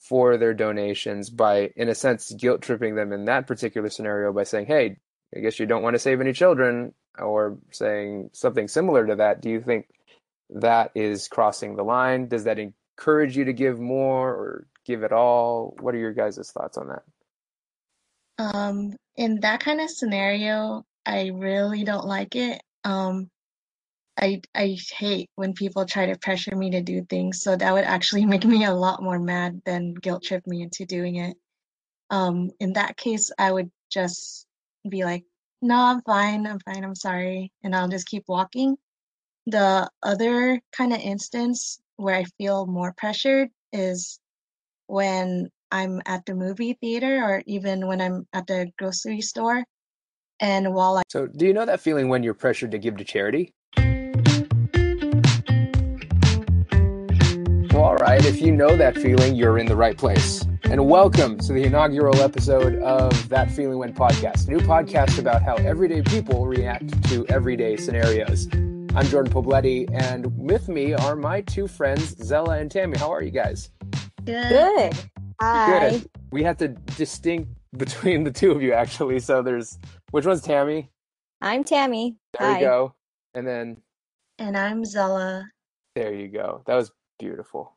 for 0.00 0.36
their 0.36 0.54
donations 0.54 1.30
by, 1.30 1.70
in 1.76 1.88
a 1.88 1.94
sense, 1.94 2.30
guilt 2.32 2.60
tripping 2.62 2.94
them 2.94 3.12
in 3.12 3.24
that 3.24 3.46
particular 3.46 3.88
scenario 3.88 4.32
by 4.32 4.44
saying, 4.44 4.66
hey, 4.66 4.96
I 5.34 5.40
guess 5.40 5.58
you 5.58 5.66
don't 5.66 5.82
want 5.82 5.94
to 5.94 5.98
save 5.98 6.20
any 6.20 6.32
children, 6.32 6.92
or 7.18 7.58
saying 7.70 8.30
something 8.32 8.68
similar 8.68 9.06
to 9.06 9.16
that. 9.16 9.40
Do 9.40 9.50
you 9.50 9.60
think 9.60 9.88
that 10.50 10.92
is 10.94 11.28
crossing 11.28 11.76
the 11.76 11.82
line? 11.82 12.28
Does 12.28 12.44
that 12.44 12.58
encourage 12.58 13.36
you 13.36 13.46
to 13.46 13.52
give 13.52 13.80
more 13.80 14.28
or 14.28 14.66
give 14.84 15.02
it 15.02 15.12
all? 15.12 15.74
What 15.80 15.94
are 15.94 15.98
your 15.98 16.12
guys' 16.12 16.50
thoughts 16.52 16.76
on 16.76 16.88
that? 16.88 17.02
Um, 18.38 18.94
in 19.16 19.40
that 19.40 19.60
kind 19.60 19.80
of 19.80 19.90
scenario, 19.90 20.84
I 21.06 21.28
really 21.34 21.84
don't 21.84 22.06
like 22.06 22.34
it. 22.36 22.62
Um, 22.84 23.30
I 24.18 24.42
I 24.54 24.76
hate 24.92 25.30
when 25.36 25.54
people 25.54 25.84
try 25.86 26.06
to 26.06 26.18
pressure 26.18 26.56
me 26.56 26.70
to 26.70 26.82
do 26.82 27.04
things, 27.04 27.42
so 27.42 27.56
that 27.56 27.72
would 27.72 27.84
actually 27.84 28.26
make 28.34 28.44
me 28.44 28.64
a 28.64 28.74
lot 28.74 29.02
more 29.02 29.18
mad 29.18 29.62
than 29.64 29.94
guilt 29.94 30.24
trip 30.24 30.46
me 30.46 30.62
into 30.62 30.86
doing 30.86 31.16
it. 31.16 31.36
Um, 32.10 32.50
in 32.60 32.74
that 32.74 32.96
case, 32.96 33.30
I 33.38 33.52
would 33.52 33.70
just 33.90 34.46
be 34.88 35.04
like, 35.04 35.24
"No, 35.62 35.76
I'm 35.76 36.02
fine. 36.02 36.46
I'm 36.46 36.60
fine. 36.60 36.84
I'm 36.84 36.94
sorry," 36.94 37.52
and 37.62 37.74
I'll 37.74 37.88
just 37.88 38.06
keep 38.06 38.24
walking. 38.28 38.76
The 39.46 39.90
other 40.02 40.60
kind 40.72 40.92
of 40.92 41.00
instance 41.00 41.80
where 41.96 42.16
I 42.16 42.24
feel 42.38 42.66
more 42.66 42.94
pressured 42.96 43.50
is 43.72 44.18
when 44.86 45.50
I'm 45.74 46.00
at 46.06 46.24
the 46.24 46.36
movie 46.36 46.78
theater 46.80 47.20
or 47.24 47.42
even 47.46 47.88
when 47.88 48.00
I'm 48.00 48.28
at 48.32 48.46
the 48.46 48.70
grocery 48.78 49.20
store 49.20 49.64
And 50.38 50.72
while 50.72 50.98
I 50.98 51.02
So, 51.08 51.26
do 51.26 51.46
you 51.46 51.52
know 51.52 51.66
that 51.66 51.80
feeling 51.80 52.08
when 52.08 52.22
you're 52.22 52.32
pressured 52.32 52.70
to 52.70 52.78
give 52.78 52.96
to 52.98 53.04
charity? 53.04 53.52
Well, 57.72 57.82
all 57.82 57.96
right, 57.96 58.24
if 58.24 58.40
you 58.40 58.52
know 58.52 58.76
that 58.76 58.96
feeling, 58.96 59.34
you're 59.34 59.58
in 59.58 59.66
the 59.66 59.74
right 59.74 59.98
place. 59.98 60.46
And 60.62 60.86
welcome 60.88 61.38
to 61.38 61.52
the 61.52 61.64
inaugural 61.64 62.22
episode 62.22 62.76
of 62.76 63.28
That 63.28 63.50
Feeling 63.50 63.78
When 63.78 63.92
podcast, 63.92 64.46
a 64.46 64.52
new 64.52 64.60
podcast 64.60 65.18
about 65.18 65.42
how 65.42 65.56
everyday 65.56 66.02
people 66.02 66.46
react 66.46 67.02
to 67.08 67.26
everyday 67.26 67.76
scenarios. 67.76 68.46
I'm 68.52 69.06
Jordan 69.06 69.32
Pobletti, 69.32 69.92
and 69.92 70.26
with 70.38 70.68
me 70.68 70.94
are 70.94 71.16
my 71.16 71.40
two 71.40 71.66
friends, 71.66 72.16
Zella 72.24 72.58
and 72.58 72.70
Tammy. 72.70 72.96
How 72.96 73.12
are 73.12 73.24
you 73.24 73.32
guys? 73.32 73.70
good, 74.24 74.92
Good. 74.92 75.23
Hi. 75.44 75.90
Good. 75.90 76.10
We 76.30 76.42
have 76.44 76.56
to 76.58 76.68
distinct 76.68 77.50
between 77.76 78.24
the 78.24 78.30
two 78.30 78.50
of 78.52 78.62
you, 78.62 78.72
actually. 78.72 79.20
So 79.20 79.42
there's 79.42 79.78
which 80.10 80.26
one's 80.26 80.40
Tammy? 80.42 80.90
I'm 81.40 81.64
Tammy. 81.64 82.16
There 82.38 82.48
Hi. 82.48 82.54
we 82.58 82.60
go. 82.60 82.94
And 83.34 83.46
then 83.46 83.76
and 84.38 84.56
I'm 84.56 84.84
Zella. 84.84 85.44
There 85.94 86.12
you 86.12 86.28
go. 86.28 86.62
That 86.66 86.74
was 86.76 86.90
beautiful. 87.18 87.76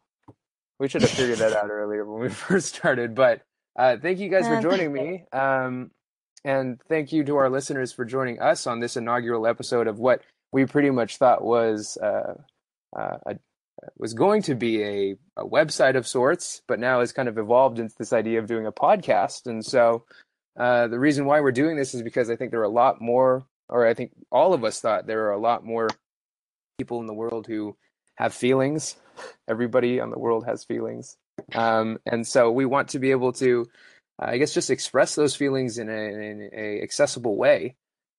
We 0.80 0.88
should 0.88 1.02
have 1.02 1.12
figured 1.12 1.40
that 1.40 1.54
out 1.54 1.70
earlier 1.70 2.06
when 2.06 2.22
we 2.22 2.30
first 2.48 2.74
started. 2.76 3.16
But 3.16 3.42
uh, 3.78 3.98
thank 4.02 4.20
you 4.20 4.30
guys 4.30 4.48
for 4.48 4.56
Um, 4.56 4.64
joining 4.64 4.92
me. 4.94 5.24
Um, 5.34 5.92
and 6.46 6.80
thank 6.88 7.12
you 7.12 7.24
to 7.26 7.36
our 7.38 7.50
listeners 7.50 7.92
for 7.92 8.06
joining 8.06 8.40
us 8.40 8.68
on 8.68 8.80
this 8.80 8.96
inaugural 8.96 9.46
episode 9.46 9.88
of 9.88 10.00
what 10.00 10.22
we 10.54 10.66
pretty 10.66 10.92
much 10.92 11.18
thought 11.18 11.44
was 11.44 11.98
uh, 11.98 12.36
uh, 12.98 13.18
a, 13.26 13.36
was 13.98 14.14
going 14.14 14.42
to 14.44 14.56
be 14.56 14.84
a, 14.84 15.16
a 15.38 15.46
website 15.46 15.96
of 15.96 16.08
sorts, 16.08 16.62
but 16.68 16.80
now 16.80 17.00
has 17.00 17.12
kind 17.12 17.30
of 17.30 17.38
evolved 17.38 17.80
into 17.80 17.96
this 17.98 18.14
idea 18.14 18.40
of 18.40 18.48
doing 18.48 18.66
a 18.66 18.72
podcast. 18.72 19.46
And 19.46 19.66
so 19.66 20.06
uh, 20.58 20.88
the 20.88 21.00
reason 21.00 21.26
why 21.26 21.42
we're 21.42 21.52
doing 21.52 21.78
this 21.78 21.94
is 21.94 22.02
because 22.02 22.30
I 22.30 22.36
think 22.36 22.52
there 22.52 22.62
are 22.62 22.64
a 22.64 22.70
lot 22.70 23.02
more, 23.02 23.46
or 23.70 23.88
I 23.88 23.94
think 23.94 24.12
all 24.32 24.54
of 24.54 24.64
us 24.64 24.82
thought 24.82 25.08
there 25.08 25.28
are 25.28 25.34
a 25.34 25.40
lot 25.40 25.64
more 25.64 25.88
people 26.78 27.00
in 27.00 27.08
the 27.08 27.14
world 27.14 27.48
who 27.48 27.76
have 28.16 28.34
feelings. 28.34 28.96
Everybody 29.48 30.00
on 30.00 30.10
the 30.10 30.20
world 30.20 30.46
has 30.46 30.64
feelings. 30.64 31.18
Um, 31.54 32.00
and 32.06 32.26
so 32.26 32.52
we 32.52 32.66
want 32.66 32.90
to 32.90 33.00
be 33.00 33.12
able 33.12 33.34
to, 33.34 33.68
uh, 34.22 34.26
I 34.30 34.38
guess, 34.38 34.54
just 34.54 34.70
express 34.70 35.16
those 35.16 35.36
feelings 35.36 35.78
in 35.78 35.90
a, 35.90 35.94
in 35.94 36.50
a 36.54 36.82
accessible 36.82 37.36
way. 37.36 37.76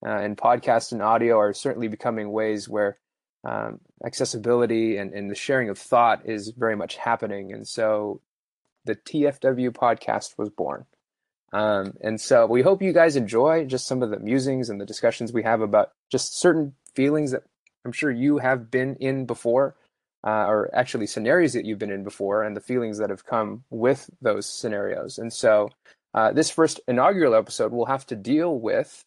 Uh, 0.06 0.10
and 0.10 0.36
podcast 0.36 0.92
and 0.92 1.02
audio 1.02 1.38
are 1.38 1.52
certainly 1.52 1.88
becoming 1.88 2.30
ways 2.30 2.68
where 2.68 2.98
um, 3.44 3.80
accessibility 4.04 4.96
and, 4.96 5.12
and 5.12 5.30
the 5.30 5.34
sharing 5.34 5.68
of 5.68 5.78
thought 5.78 6.26
is 6.28 6.52
very 6.56 6.76
much 6.76 6.96
happening. 6.96 7.52
And 7.52 7.66
so 7.66 8.20
the 8.84 8.96
TFW 8.96 9.70
podcast 9.70 10.36
was 10.38 10.50
born. 10.50 10.86
Um, 11.52 11.94
and 12.02 12.20
so 12.20 12.46
we 12.46 12.62
hope 12.62 12.82
you 12.82 12.92
guys 12.92 13.16
enjoy 13.16 13.64
just 13.64 13.86
some 13.86 14.02
of 14.02 14.10
the 14.10 14.18
musings 14.18 14.68
and 14.68 14.80
the 14.80 14.86
discussions 14.86 15.32
we 15.32 15.44
have 15.44 15.60
about 15.60 15.92
just 16.10 16.38
certain 16.38 16.74
feelings 16.94 17.30
that 17.30 17.44
I'm 17.84 17.92
sure 17.92 18.10
you 18.10 18.38
have 18.38 18.70
been 18.70 18.96
in 18.96 19.24
before, 19.24 19.76
uh, 20.26 20.46
or 20.46 20.70
actually 20.74 21.06
scenarios 21.06 21.54
that 21.54 21.64
you've 21.64 21.78
been 21.78 21.92
in 21.92 22.04
before, 22.04 22.42
and 22.42 22.56
the 22.56 22.60
feelings 22.60 22.98
that 22.98 23.08
have 23.10 23.24
come 23.24 23.64
with 23.70 24.10
those 24.20 24.46
scenarios. 24.46 25.18
And 25.18 25.32
so 25.32 25.70
uh, 26.12 26.32
this 26.32 26.50
first 26.50 26.80
inaugural 26.86 27.34
episode 27.34 27.72
will 27.72 27.86
have 27.86 28.04
to 28.06 28.16
deal 28.16 28.58
with 28.58 29.04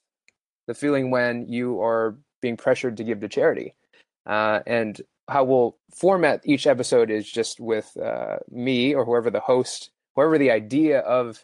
the 0.68 0.74
feeling 0.74 1.12
when 1.12 1.48
you 1.48 1.82
are 1.82 2.18
being 2.42 2.58
pressured 2.58 2.98
to 2.98 3.04
give 3.04 3.20
to 3.20 3.28
charity. 3.28 3.76
Uh, 4.26 4.60
and 4.66 5.02
how 5.28 5.44
we'll 5.44 5.78
format 5.94 6.42
each 6.44 6.68
episode 6.68 7.10
is 7.10 7.30
just 7.30 7.60
with 7.60 7.96
uh, 7.98 8.38
me 8.50 8.94
or 8.94 9.06
whoever 9.06 9.30
the 9.30 9.40
host, 9.40 9.92
whoever 10.16 10.38
the 10.38 10.52
idea 10.52 11.00
of 11.00 11.44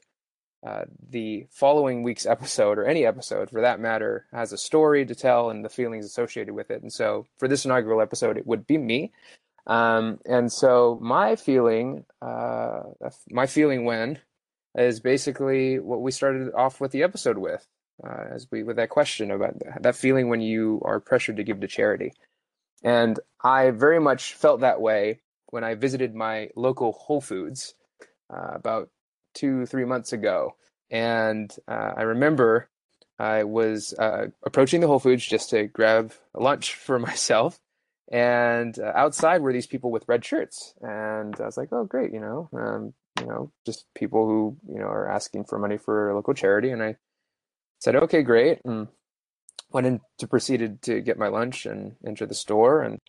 uh, 0.65 0.85
the 1.09 1.45
following 1.51 2.03
week's 2.03 2.25
episode 2.25 2.77
or 2.77 2.85
any 2.85 3.05
episode 3.05 3.49
for 3.49 3.61
that 3.61 3.79
matter 3.79 4.25
has 4.31 4.51
a 4.51 4.57
story 4.57 5.05
to 5.05 5.15
tell 5.15 5.49
and 5.49 5.63
the 5.63 5.69
feelings 5.69 6.05
associated 6.05 6.53
with 6.53 6.71
it. 6.71 6.81
And 6.81 6.91
so 6.91 7.27
for 7.37 7.47
this 7.47 7.63
inaugural 7.63 8.01
episode, 8.01 8.37
it 8.37 8.47
would 8.47 8.67
be 8.67 8.77
me. 8.77 9.11
Um, 9.67 10.19
and 10.25 10.51
so 10.51 10.97
my 11.01 11.35
feeling, 11.35 12.05
uh, 12.21 12.83
my 13.29 13.45
feeling 13.45 13.85
when 13.85 14.19
is 14.75 14.99
basically 14.99 15.79
what 15.79 16.01
we 16.01 16.11
started 16.11 16.53
off 16.53 16.81
with 16.81 16.91
the 16.91 17.03
episode 17.03 17.37
with, 17.37 17.65
uh, 18.03 18.25
as 18.31 18.47
we 18.51 18.63
with 18.63 18.77
that 18.77 18.89
question 18.89 19.31
about 19.31 19.55
that 19.81 19.95
feeling 19.95 20.29
when 20.29 20.41
you 20.41 20.81
are 20.85 20.99
pressured 20.99 21.37
to 21.37 21.43
give 21.43 21.59
to 21.59 21.67
charity. 21.67 22.13
And 22.83 23.19
I 23.43 23.71
very 23.71 23.99
much 23.99 24.33
felt 24.33 24.61
that 24.61 24.81
way 24.81 25.21
when 25.47 25.63
I 25.63 25.75
visited 25.75 26.13
my 26.13 26.49
local 26.55 26.91
Whole 26.91 27.21
Foods 27.21 27.73
uh, 28.29 28.51
about 28.53 28.89
two, 29.33 29.65
three 29.65 29.85
months 29.85 30.13
ago. 30.13 30.55
And 30.89 31.53
uh, 31.67 31.93
I 31.97 32.03
remember 32.03 32.69
I 33.19 33.43
was 33.43 33.93
uh, 33.97 34.27
approaching 34.45 34.81
the 34.81 34.87
Whole 34.87 34.99
Foods 34.99 35.25
just 35.25 35.49
to 35.51 35.65
grab 35.67 36.13
lunch 36.33 36.75
for 36.87 36.99
myself. 36.99 37.59
And 38.09 38.77
uh, 38.79 38.93
outside 38.95 39.41
were 39.41 39.51
these 39.51 39.67
people 39.67 39.91
with 39.91 40.07
red 40.07 40.23
shirts. 40.23 40.73
And 40.81 41.35
I 41.39 41.45
was 41.45 41.57
like, 41.57 41.69
oh, 41.73 41.83
great, 41.83 42.13
you 42.13 42.21
know, 42.21 42.49
um, 42.53 42.93
you 43.19 43.25
know, 43.25 43.51
just 43.65 43.85
people 43.95 44.25
who, 44.25 44.57
you 44.71 44.79
know, 44.79 44.87
are 44.87 45.09
asking 45.09 45.43
for 45.43 45.59
money 45.59 45.77
for 45.77 46.09
a 46.09 46.15
local 46.15 46.33
charity. 46.33 46.69
And 46.69 46.81
I 46.81 46.95
said, 47.79 47.95
okay, 47.95 48.21
great. 48.21 48.61
And 48.63 48.87
went 49.71 50.01
to 50.19 50.27
proceeded 50.27 50.81
to 50.83 51.01
get 51.01 51.17
my 51.17 51.27
lunch 51.27 51.65
and 51.65 51.95
enter 52.05 52.25
the 52.25 52.35
store. 52.35 52.81
And 52.81 52.99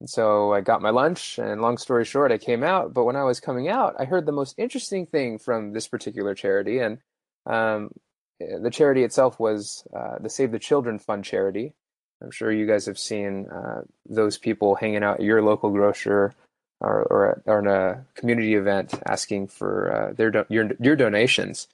and 0.00 0.08
so 0.08 0.54
I 0.54 0.62
got 0.62 0.80
my 0.80 0.88
lunch, 0.88 1.38
and 1.38 1.60
long 1.60 1.76
story 1.76 2.06
short, 2.06 2.32
I 2.32 2.38
came 2.38 2.62
out. 2.62 2.94
But 2.94 3.04
when 3.04 3.16
I 3.16 3.24
was 3.24 3.38
coming 3.38 3.68
out, 3.68 3.96
I 3.98 4.06
heard 4.06 4.24
the 4.24 4.32
most 4.32 4.54
interesting 4.56 5.04
thing 5.04 5.38
from 5.38 5.72
this 5.72 5.88
particular 5.88 6.34
charity. 6.34 6.78
And 6.78 6.98
um, 7.44 7.90
the 8.38 8.70
charity 8.70 9.04
itself 9.04 9.38
was 9.38 9.86
uh, 9.94 10.16
the 10.18 10.30
Save 10.30 10.52
the 10.52 10.58
Children 10.58 10.98
Fund 10.98 11.24
charity. 11.24 11.74
I'm 12.22 12.30
sure 12.30 12.50
you 12.50 12.66
guys 12.66 12.86
have 12.86 12.98
seen 12.98 13.46
uh, 13.50 13.82
those 14.08 14.38
people 14.38 14.74
hanging 14.74 15.02
out 15.02 15.20
at 15.20 15.24
your 15.24 15.42
local 15.42 15.70
grocer 15.70 16.32
or, 16.80 17.02
or, 17.02 17.30
at, 17.32 17.38
or 17.44 17.58
in 17.58 17.66
a 17.66 18.06
community 18.14 18.54
event 18.54 18.94
asking 19.06 19.48
for 19.48 19.92
uh, 19.92 20.12
their 20.14 20.30
do- 20.30 20.46
your, 20.48 20.70
your 20.80 20.96
donations. 20.96 21.68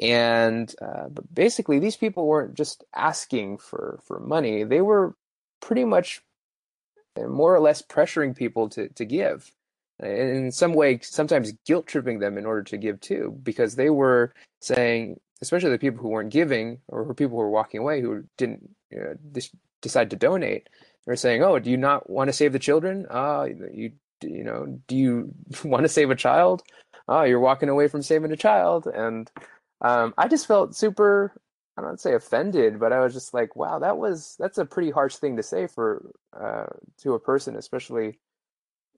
And 0.00 0.74
uh, 0.80 1.08
but 1.08 1.32
basically, 1.34 1.78
these 1.78 1.96
people 1.96 2.26
weren't 2.26 2.54
just 2.54 2.84
asking 2.94 3.58
for, 3.58 4.00
for 4.06 4.18
money, 4.20 4.64
they 4.64 4.80
were 4.80 5.14
pretty 5.60 5.84
much 5.84 6.22
more 7.18 7.54
or 7.54 7.60
less 7.60 7.82
pressuring 7.82 8.36
people 8.36 8.68
to, 8.70 8.88
to 8.90 9.04
give 9.04 9.50
in 10.02 10.50
some 10.50 10.72
way 10.72 10.98
sometimes 11.02 11.52
guilt 11.66 11.86
tripping 11.86 12.20
them 12.20 12.38
in 12.38 12.46
order 12.46 12.62
to 12.62 12.78
give 12.78 13.00
too 13.00 13.38
because 13.42 13.76
they 13.76 13.90
were 13.90 14.32
saying 14.60 15.20
especially 15.42 15.70
the 15.70 15.78
people 15.78 16.00
who 16.00 16.08
weren't 16.08 16.32
giving 16.32 16.78
or 16.88 17.12
people 17.14 17.36
who 17.36 17.42
were 17.42 17.50
walking 17.50 17.80
away 17.80 18.00
who 18.00 18.24
didn't 18.38 18.70
you 18.90 18.98
know, 18.98 19.14
decide 19.82 20.10
to 20.10 20.16
donate 20.16 20.68
they're 21.04 21.16
saying 21.16 21.42
oh 21.42 21.58
do 21.58 21.70
you 21.70 21.76
not 21.76 22.08
want 22.08 22.28
to 22.28 22.32
save 22.32 22.52
the 22.52 22.58
children? 22.58 23.06
Uh 23.10 23.46
you 23.72 23.92
you 24.22 24.44
know 24.44 24.80
do 24.86 24.96
you 24.96 25.34
want 25.64 25.82
to 25.82 25.88
save 25.88 26.10
a 26.10 26.14
child? 26.14 26.62
Oh 27.08 27.22
you're 27.22 27.40
walking 27.40 27.68
away 27.68 27.88
from 27.88 28.02
saving 28.02 28.32
a 28.32 28.36
child. 28.36 28.86
And 28.86 29.30
um, 29.82 30.14
i 30.18 30.28
just 30.28 30.46
felt 30.46 30.74
super 30.74 31.32
I 31.80 31.82
don't 31.82 32.00
say 32.00 32.14
offended, 32.14 32.78
but 32.78 32.92
I 32.92 33.00
was 33.00 33.14
just 33.14 33.32
like, 33.32 33.56
wow, 33.56 33.78
that 33.78 33.96
was 33.96 34.36
that's 34.38 34.58
a 34.58 34.66
pretty 34.66 34.90
harsh 34.90 35.16
thing 35.16 35.36
to 35.36 35.42
say 35.42 35.66
for 35.66 36.10
uh, 36.38 36.66
to 37.02 37.14
a 37.14 37.20
person, 37.20 37.56
especially 37.56 38.18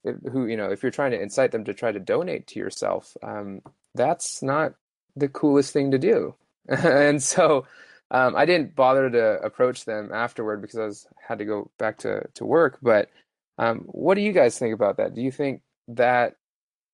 if, 0.03 0.17
who 0.33 0.47
you 0.47 0.57
know 0.57 0.71
if 0.71 0.83
you're 0.83 0.91
trying 0.91 1.13
to 1.13 1.21
incite 1.21 1.53
them 1.53 1.65
to 1.65 1.75
try 1.75 1.93
to 1.93 2.01
donate 2.01 2.49
to 2.49 2.59
yourself. 2.59 3.17
Um, 3.23 3.61
that's 3.95 4.43
not 4.43 4.75
the 5.15 5.29
coolest 5.29 5.73
thing 5.73 5.93
to 5.93 5.99
do, 5.99 6.35
and 6.69 7.23
so 7.23 7.67
um, 8.11 8.35
I 8.35 8.47
didn't 8.47 8.75
bother 8.75 9.09
to 9.11 9.41
approach 9.43 9.85
them 9.85 10.11
afterward 10.13 10.61
because 10.61 10.79
I 10.79 10.87
was 10.87 11.07
had 11.29 11.39
to 11.39 11.45
go 11.45 11.71
back 11.79 11.99
to 11.99 12.27
to 12.35 12.45
work. 12.45 12.79
But 12.83 13.11
um, 13.59 13.81
what 13.87 14.15
do 14.15 14.23
you 14.23 14.33
guys 14.33 14.59
think 14.59 14.75
about 14.75 14.97
that? 14.97 15.15
Do 15.15 15.21
you 15.21 15.31
think 15.31 15.63
that 15.89 16.35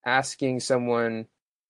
asking 0.05 0.61
someone 0.61 1.29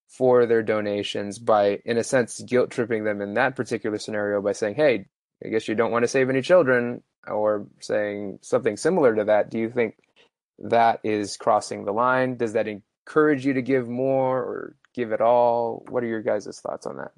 for 0.09 0.47
their 0.47 0.63
donations 0.63 1.39
by, 1.39 1.81
in 1.85 1.99
a 1.99 2.05
sense, 2.05 2.41
guilt 2.41 2.71
tripping 2.71 3.05
them 3.05 3.21
in 3.21 3.35
that 3.35 3.57
particular 3.57 3.99
scenario 3.99 4.41
by 4.41 4.53
saying, 4.53 4.75
hey, 4.75 5.07
I 5.45 5.49
guess 5.49 5.69
you 5.69 5.75
don't 5.75 5.93
want 5.93 6.03
to 6.03 6.09
save 6.09 6.31
any 6.31 6.43
children, 6.43 7.03
or 7.27 7.67
saying 7.81 8.39
something 8.43 8.77
similar 8.77 9.15
to 9.15 9.25
that. 9.25 9.51
Do 9.51 9.59
you 9.59 9.71
think 9.71 9.97
that 10.59 11.01
is 11.05 11.37
crossing 11.37 11.85
the 11.85 11.93
line? 11.93 12.37
Does 12.37 12.55
that 12.55 12.67
encourage 12.69 13.45
you 13.45 13.55
to 13.55 13.63
give 13.63 13.89
more 13.89 14.39
or 14.39 14.77
give 14.95 15.13
it 15.13 15.21
all? 15.21 15.85
What 15.89 16.03
are 16.03 16.09
your 16.09 16.23
guys' 16.23 16.61
thoughts 16.61 16.87
on 16.87 16.97
that? 16.97 17.13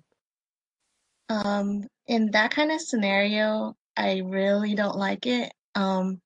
Um, 1.29 1.87
in 2.07 2.33
that 2.33 2.51
kind 2.51 2.73
of 2.73 2.81
scenario, 2.81 3.77
I 3.97 4.23
really 4.25 4.75
don't 4.75 4.97
like 4.97 5.27
it. 5.27 5.53
Um, 5.75 6.21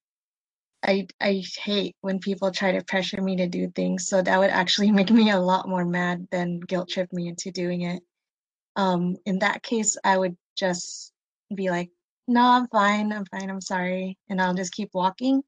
I 0.83 1.07
I 1.19 1.43
hate 1.63 1.95
when 2.01 2.19
people 2.19 2.51
try 2.51 2.71
to 2.73 2.83
pressure 2.83 3.21
me 3.21 3.35
to 3.37 3.47
do 3.47 3.69
things, 3.71 4.07
so 4.07 4.21
that 4.21 4.39
would 4.39 4.49
actually 4.51 4.91
make 4.99 5.09
me 5.11 5.29
a 5.31 5.39
lot 5.39 5.67
more 5.69 5.85
mad 5.85 6.27
than 6.31 6.59
guilt 6.61 6.89
trip 6.89 7.11
me 7.13 7.27
into 7.27 7.51
doing 7.51 7.81
it. 7.81 8.03
Um, 8.77 9.17
in 9.25 9.39
that 9.39 9.63
case, 9.63 9.97
I 10.03 10.17
would 10.17 10.37
just 10.57 11.13
be 11.55 11.69
like, 11.71 11.91
"No, 12.27 12.43
I'm 12.43 12.67
fine. 12.69 13.13
I'm 13.13 13.25
fine. 13.27 13.49
I'm 13.51 13.61
sorry," 13.61 14.17
and 14.29 14.41
I'll 14.41 14.55
just 14.55 14.73
keep 14.73 14.91
walking. 14.93 15.43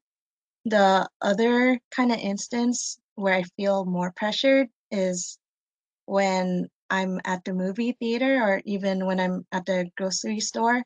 The 0.66 1.08
other 1.22 1.80
kind 1.90 2.12
of 2.12 2.18
instance 2.18 2.98
where 3.16 3.34
I 3.34 3.42
feel 3.56 3.84
more 3.86 4.12
pressured 4.16 4.68
is 4.92 5.38
when 6.06 6.68
I'm 6.90 7.20
at 7.24 7.44
the 7.44 7.54
movie 7.54 7.92
theater 7.92 8.42
or 8.42 8.62
even 8.66 9.06
when 9.06 9.20
I'm 9.20 9.46
at 9.52 9.66
the 9.66 9.90
grocery 9.96 10.40
store 10.40 10.84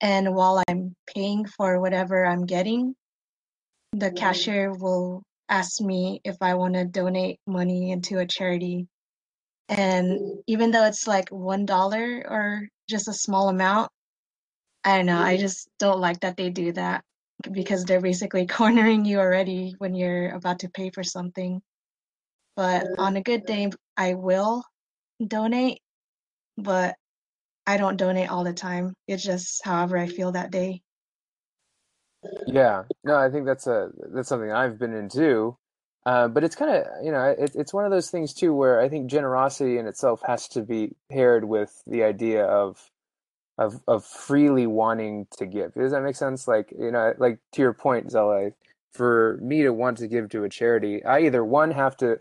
And 0.00 0.34
while 0.34 0.62
I'm 0.68 0.94
paying 1.06 1.46
for 1.46 1.80
whatever 1.80 2.24
I'm 2.26 2.46
getting, 2.46 2.94
the 3.92 4.10
cashier 4.12 4.72
will 4.72 5.22
ask 5.48 5.80
me 5.80 6.20
if 6.24 6.36
I 6.40 6.54
want 6.54 6.74
to 6.74 6.84
donate 6.84 7.40
money 7.46 7.90
into 7.90 8.18
a 8.18 8.26
charity. 8.26 8.86
And 9.68 10.42
even 10.46 10.70
though 10.70 10.84
it's 10.84 11.06
like 11.06 11.28
one 11.30 11.66
dollar 11.66 12.24
or 12.28 12.68
just 12.88 13.08
a 13.08 13.12
small 13.12 13.48
amount, 13.48 13.90
I 14.84 14.96
don't 14.96 15.06
know, 15.06 15.20
I 15.20 15.34
mm-hmm. 15.34 15.40
just 15.40 15.68
don't 15.78 16.00
like 16.00 16.20
that 16.20 16.36
they 16.36 16.50
do 16.50 16.72
that 16.72 17.04
because 17.50 17.84
they're 17.84 18.00
basically 18.00 18.46
cornering 18.58 19.04
you 19.04 19.18
already 19.18 19.74
when 19.78 19.94
you're 19.94 20.30
about 20.30 20.60
to 20.60 20.68
pay 20.70 20.90
for 20.90 21.02
something. 21.02 21.60
But 22.56 22.86
on 22.98 23.16
a 23.16 23.22
good 23.22 23.46
day, 23.46 23.70
I 23.96 24.14
will 24.14 24.64
donate, 25.24 25.80
but 26.56 26.96
I 27.66 27.76
don't 27.76 27.96
donate 27.96 28.30
all 28.30 28.44
the 28.44 28.52
time. 28.52 28.94
It's 29.06 29.22
just 29.22 29.64
however 29.64 29.96
I 29.96 30.06
feel 30.06 30.32
that 30.32 30.50
day. 30.50 30.82
Yeah, 32.46 32.84
no, 33.04 33.16
I 33.16 33.30
think 33.30 33.46
that's 33.46 33.66
a 33.66 33.90
that's 34.14 34.28
something 34.28 34.52
I've 34.52 34.78
been 34.78 34.94
into. 34.94 35.56
Uh, 36.06 36.28
but 36.28 36.44
it's 36.44 36.56
kind 36.56 36.70
of, 36.70 36.86
you 37.04 37.12
know, 37.12 37.24
it, 37.38 37.52
it's 37.54 37.74
one 37.74 37.84
of 37.84 37.90
those 37.90 38.10
things 38.10 38.34
too 38.34 38.54
where 38.54 38.80
I 38.80 38.88
think 38.88 39.10
generosity 39.10 39.78
in 39.78 39.86
itself 39.86 40.22
has 40.26 40.48
to 40.50 40.62
be 40.62 40.96
paired 41.10 41.44
with 41.44 41.82
the 41.86 42.04
idea 42.04 42.44
of 42.44 42.90
of 43.58 43.80
of 43.88 44.04
freely 44.04 44.66
wanting 44.66 45.26
to 45.38 45.46
give. 45.46 45.74
Does 45.74 45.92
that 45.92 46.02
make 46.02 46.16
sense? 46.16 46.48
Like, 46.48 46.72
you 46.78 46.90
know, 46.90 47.14
like 47.18 47.38
to 47.52 47.62
your 47.62 47.74
point, 47.74 48.10
Zella, 48.10 48.50
for 48.92 49.38
me 49.42 49.62
to 49.62 49.72
want 49.72 49.98
to 49.98 50.08
give 50.08 50.30
to 50.30 50.44
a 50.44 50.48
charity, 50.48 51.04
I 51.04 51.20
either 51.22 51.44
one 51.44 51.72
have 51.72 51.96
to 51.98 52.20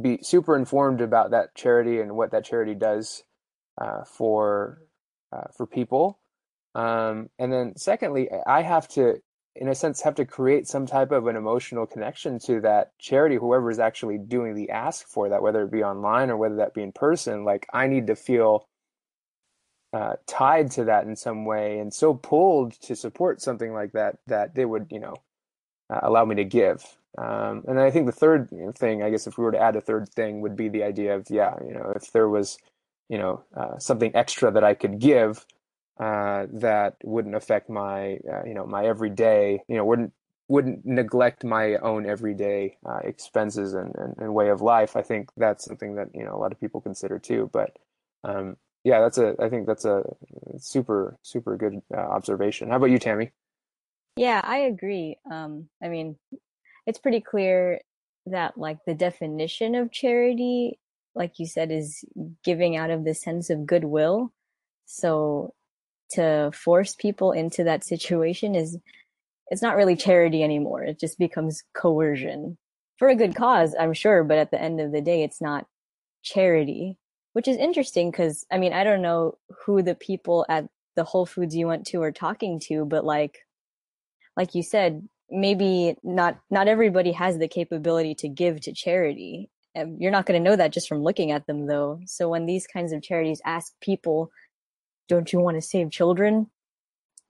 be 0.00 0.20
super 0.22 0.56
informed 0.56 1.00
about 1.00 1.32
that 1.32 1.54
charity 1.54 2.00
and 2.00 2.16
what 2.16 2.32
that 2.32 2.44
charity 2.44 2.74
does 2.74 3.24
uh, 3.80 4.04
for 4.04 4.78
uh, 5.32 5.48
for 5.56 5.66
people, 5.66 6.18
um, 6.74 7.30
and 7.38 7.52
then 7.52 7.76
secondly, 7.76 8.28
I 8.46 8.62
have 8.62 8.88
to, 8.90 9.20
in 9.60 9.68
a 9.68 9.74
sense, 9.74 10.00
have 10.00 10.14
to 10.14 10.24
create 10.24 10.66
some 10.66 10.86
type 10.86 11.12
of 11.12 11.26
an 11.26 11.36
emotional 11.36 11.86
connection 11.86 12.38
to 12.40 12.62
that 12.62 12.98
charity, 12.98 13.36
whoever 13.36 13.70
is 13.70 13.78
actually 13.78 14.16
doing 14.16 14.54
the 14.54 14.70
ask 14.70 15.06
for 15.06 15.28
that, 15.28 15.42
whether 15.42 15.62
it 15.62 15.70
be 15.70 15.84
online 15.84 16.30
or 16.30 16.38
whether 16.38 16.56
that 16.56 16.72
be 16.72 16.82
in 16.82 16.92
person. 16.92 17.44
Like, 17.44 17.66
I 17.72 17.86
need 17.86 18.06
to 18.06 18.16
feel 18.16 18.66
uh, 19.92 20.14
tied 20.26 20.70
to 20.72 20.84
that 20.84 21.04
in 21.04 21.14
some 21.14 21.44
way 21.44 21.78
and 21.78 21.92
so 21.92 22.14
pulled 22.14 22.72
to 22.80 22.96
support 22.96 23.42
something 23.42 23.74
like 23.74 23.92
that 23.92 24.16
that 24.28 24.54
they 24.54 24.64
would, 24.64 24.86
you 24.90 25.00
know, 25.00 25.16
uh, 25.90 26.00
allow 26.02 26.24
me 26.24 26.36
to 26.36 26.44
give. 26.44 26.82
Um, 27.18 27.64
and 27.68 27.78
I 27.78 27.90
think 27.90 28.06
the 28.06 28.12
third 28.12 28.48
thing, 28.78 29.02
I 29.02 29.10
guess, 29.10 29.26
if 29.26 29.36
we 29.36 29.44
were 29.44 29.52
to 29.52 29.60
add 29.60 29.76
a 29.76 29.80
third 29.82 30.08
thing, 30.08 30.40
would 30.40 30.56
be 30.56 30.70
the 30.70 30.84
idea 30.84 31.16
of, 31.16 31.26
yeah, 31.28 31.54
you 31.66 31.74
know, 31.74 31.92
if 31.94 32.12
there 32.12 32.28
was, 32.28 32.56
you 33.10 33.18
know, 33.18 33.44
uh, 33.54 33.78
something 33.78 34.12
extra 34.14 34.50
that 34.52 34.64
I 34.64 34.72
could 34.72 35.00
give 35.00 35.44
uh, 36.00 36.46
that 36.50 36.96
wouldn't 37.04 37.34
affect 37.34 37.68
my, 37.68 38.18
uh, 38.32 38.42
you 38.46 38.54
know, 38.54 38.64
my 38.64 38.86
everyday, 38.86 39.62
you 39.68 39.76
know, 39.76 39.84
wouldn't 39.84 40.12
wouldn't 40.48 40.84
neglect 40.84 41.44
my 41.44 41.76
own 41.76 42.06
everyday 42.06 42.76
uh, 42.84 42.98
expenses 43.04 43.72
and, 43.74 43.94
and, 43.94 44.16
and, 44.18 44.34
way 44.34 44.48
of 44.48 44.60
life. 44.60 44.96
I 44.96 45.02
think 45.02 45.30
that's 45.36 45.64
something 45.64 45.94
that 45.94 46.08
you 46.12 46.24
know 46.24 46.34
a 46.34 46.40
lot 46.40 46.50
of 46.50 46.58
people 46.58 46.80
consider 46.80 47.18
too. 47.20 47.50
But 47.52 47.76
um, 48.24 48.56
yeah, 48.82 49.00
that's 49.00 49.18
a. 49.18 49.36
I 49.38 49.50
think 49.50 49.66
that's 49.66 49.84
a 49.84 50.02
super 50.58 51.18
super 51.22 51.56
good 51.56 51.82
uh, 51.94 52.00
observation. 52.00 52.70
How 52.70 52.76
about 52.76 52.90
you, 52.90 52.98
Tammy? 52.98 53.30
Yeah, 54.16 54.40
I 54.42 54.58
agree. 54.58 55.18
Um, 55.30 55.68
I 55.82 55.88
mean, 55.88 56.16
it's 56.86 56.98
pretty 56.98 57.20
clear 57.20 57.80
that 58.26 58.56
like 58.58 58.78
the 58.86 58.94
definition 58.94 59.74
of 59.74 59.92
charity, 59.92 60.80
like 61.14 61.38
you 61.38 61.46
said, 61.46 61.70
is 61.70 62.04
giving 62.42 62.76
out 62.76 62.90
of 62.90 63.04
the 63.04 63.14
sense 63.14 63.50
of 63.50 63.66
goodwill. 63.66 64.32
So 64.86 65.54
to 66.12 66.50
force 66.54 66.94
people 66.94 67.32
into 67.32 67.64
that 67.64 67.84
situation 67.84 68.54
is 68.54 68.78
it's 69.48 69.62
not 69.62 69.76
really 69.76 69.96
charity 69.96 70.42
anymore. 70.42 70.84
It 70.84 71.00
just 71.00 71.18
becomes 71.18 71.62
coercion 71.74 72.56
for 72.98 73.08
a 73.08 73.16
good 73.16 73.34
cause, 73.34 73.74
I'm 73.78 73.94
sure, 73.94 74.22
but 74.24 74.38
at 74.38 74.50
the 74.50 74.60
end 74.60 74.80
of 74.80 74.92
the 74.92 75.00
day, 75.00 75.22
it's 75.22 75.40
not 75.40 75.66
charity 76.22 76.98
which 77.32 77.48
is 77.48 77.56
interesting 77.56 78.10
because 78.10 78.44
I 78.50 78.58
mean, 78.58 78.72
I 78.72 78.84
don't 78.84 79.02
know 79.02 79.38
who 79.64 79.82
the 79.82 79.94
people 79.94 80.44
at 80.48 80.66
the 80.96 81.04
Whole 81.04 81.26
Foods 81.26 81.54
you 81.54 81.66
went 81.66 81.86
to 81.88 82.02
are 82.02 82.12
talking 82.12 82.60
to, 82.68 82.84
but 82.84 83.04
like, 83.04 83.38
like 84.36 84.54
you 84.54 84.62
said, 84.62 85.08
maybe 85.30 85.96
not 86.02 86.38
not 86.50 86.68
everybody 86.68 87.12
has 87.12 87.38
the 87.38 87.48
capability 87.48 88.14
to 88.16 88.28
give 88.28 88.60
to 88.62 88.72
charity. 88.72 89.50
You're 89.74 90.10
not 90.10 90.26
going 90.26 90.42
to 90.42 90.50
know 90.50 90.56
that 90.56 90.72
just 90.72 90.88
from 90.88 91.02
looking 91.02 91.30
at 91.30 91.46
them, 91.46 91.66
though. 91.66 92.00
So 92.04 92.28
when 92.28 92.46
these 92.46 92.66
kinds 92.66 92.92
of 92.92 93.02
charities 93.02 93.40
ask 93.44 93.72
people, 93.80 94.32
"Don't 95.10 95.32
you 95.32 95.40
want 95.40 95.56
to 95.56 95.62
save 95.62 95.90
children?" 95.90 96.48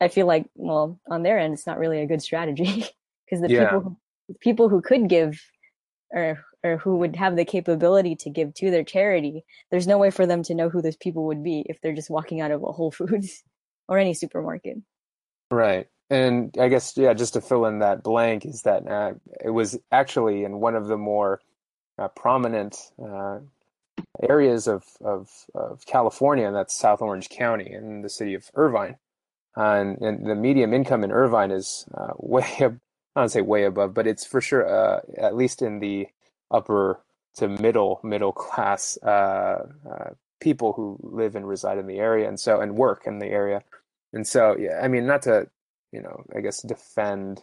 I 0.01 0.09
feel 0.09 0.27
like, 0.27 0.47
well, 0.55 0.99
on 1.11 1.23
their 1.23 1.38
end, 1.38 1.53
it's 1.55 1.66
not 1.66 1.79
really 1.79 2.01
a 2.01 2.07
good 2.07 2.23
strategy 2.23 2.87
because 3.25 3.43
the 3.43 3.51
yeah. 3.51 3.71
people 3.71 4.01
people 4.40 4.69
who 4.69 4.81
could 4.81 5.09
give 5.09 5.40
or 6.12 6.45
or 6.62 6.77
who 6.77 6.97
would 6.97 7.16
have 7.16 7.37
the 7.37 7.45
capability 7.45 8.14
to 8.14 8.31
give 8.31 8.53
to 8.55 8.71
their 8.71 8.85
charity, 8.85 9.45
there's 9.71 9.87
no 9.87 9.99
way 9.99 10.11
for 10.11 10.27
them 10.27 10.43
to 10.43 10.55
know 10.55 10.69
who 10.69 10.83
those 10.83 10.97
people 10.97 11.27
would 11.27 11.43
be 11.43 11.64
if 11.66 11.81
they're 11.81 11.95
just 11.95 12.11
walking 12.11 12.40
out 12.40 12.51
of 12.51 12.62
a 12.62 12.73
Whole 12.73 12.90
Foods 12.90 13.43
or 13.88 13.99
any 13.99 14.14
supermarket. 14.14 14.77
Right. 15.51 15.88
And 16.11 16.55
I 16.59 16.69
guess, 16.69 16.97
yeah, 16.97 17.14
just 17.14 17.35
to 17.35 17.40
fill 17.40 17.66
in 17.66 17.79
that 17.79 18.03
blank, 18.03 18.45
is 18.45 18.62
that 18.62 18.87
uh, 18.87 19.14
it 19.43 19.51
was 19.51 19.79
actually 19.90 20.45
in 20.45 20.61
one 20.61 20.75
of 20.75 20.87
the 20.87 20.99
more 20.99 21.40
uh, 21.99 22.09
prominent 22.09 22.77
uh, 23.03 23.38
areas 24.22 24.66
of, 24.66 24.84
of, 25.00 25.28
of, 25.54 25.84
California, 25.86 26.46
and 26.46 26.56
that's 26.56 26.74
South 26.74 27.02
Orange 27.02 27.28
County 27.28 27.72
and 27.72 28.04
the 28.04 28.08
city 28.08 28.34
of 28.34 28.50
Irvine. 28.54 28.96
and, 29.56 29.98
and 30.00 30.26
the 30.26 30.34
medium 30.34 30.72
income 30.72 31.04
in 31.04 31.12
Irvine 31.12 31.50
is 31.50 31.86
uh, 31.94 32.12
way, 32.16 32.44
I 32.60 33.20
don't 33.20 33.28
say 33.28 33.42
way 33.42 33.64
above, 33.64 33.94
but 33.94 34.06
it's 34.06 34.26
for 34.26 34.40
sure, 34.40 34.66
uh, 34.66 35.00
at 35.16 35.36
least 35.36 35.62
in 35.62 35.80
the 35.80 36.08
upper 36.50 37.00
to 37.34 37.48
middle 37.48 38.00
middle 38.02 38.32
class 38.32 38.98
uh, 39.02 39.66
uh, 39.90 40.10
people 40.40 40.72
who 40.72 40.98
live 41.02 41.36
and 41.36 41.46
reside 41.46 41.78
in 41.78 41.86
the 41.86 41.98
area 41.98 42.28
and 42.28 42.40
so 42.40 42.60
and 42.60 42.76
work 42.76 43.06
in 43.06 43.18
the 43.18 43.26
area 43.26 43.62
and 44.12 44.26
so 44.26 44.56
yeah 44.58 44.80
i 44.82 44.88
mean 44.88 45.06
not 45.06 45.22
to 45.22 45.48
you 45.92 46.00
know 46.00 46.24
i 46.34 46.40
guess 46.40 46.62
defend 46.62 47.42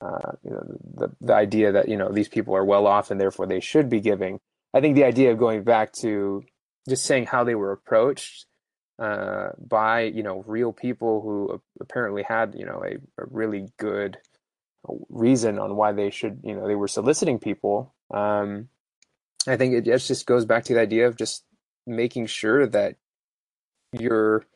uh, 0.00 0.32
you 0.42 0.50
know 0.50 0.78
the 0.94 1.08
the 1.20 1.34
idea 1.34 1.72
that 1.72 1.88
you 1.88 1.96
know 1.96 2.10
these 2.10 2.28
people 2.28 2.54
are 2.56 2.64
well 2.64 2.86
off 2.86 3.10
and 3.10 3.20
therefore 3.20 3.46
they 3.46 3.60
should 3.60 3.88
be 3.88 4.00
giving 4.00 4.40
i 4.74 4.80
think 4.80 4.94
the 4.94 5.04
idea 5.04 5.32
of 5.32 5.38
going 5.38 5.62
back 5.62 5.92
to 5.92 6.42
just 6.88 7.04
saying 7.04 7.26
how 7.26 7.44
they 7.44 7.54
were 7.54 7.72
approached 7.72 8.46
uh, 8.98 9.48
by 9.58 10.02
you 10.02 10.22
know 10.22 10.44
real 10.46 10.72
people 10.72 11.20
who 11.22 11.60
apparently 11.80 12.22
had 12.22 12.54
you 12.56 12.66
know 12.66 12.82
a, 12.84 12.94
a 13.22 13.26
really 13.30 13.68
good 13.78 14.18
reason 15.08 15.58
on 15.58 15.76
why 15.76 15.92
they 15.92 16.10
should 16.10 16.40
you 16.44 16.54
know 16.54 16.66
they 16.66 16.76
were 16.76 16.88
soliciting 16.88 17.38
people 17.38 17.94
um, 18.12 18.68
I 19.46 19.56
think 19.56 19.74
it 19.74 19.84
just 19.84 20.26
goes 20.26 20.44
back 20.44 20.64
to 20.64 20.74
the 20.74 20.80
idea 20.80 21.06
of 21.06 21.16
just 21.16 21.44
making 21.86 22.26
sure 22.26 22.66
that 22.66 22.96
you're 23.92 24.46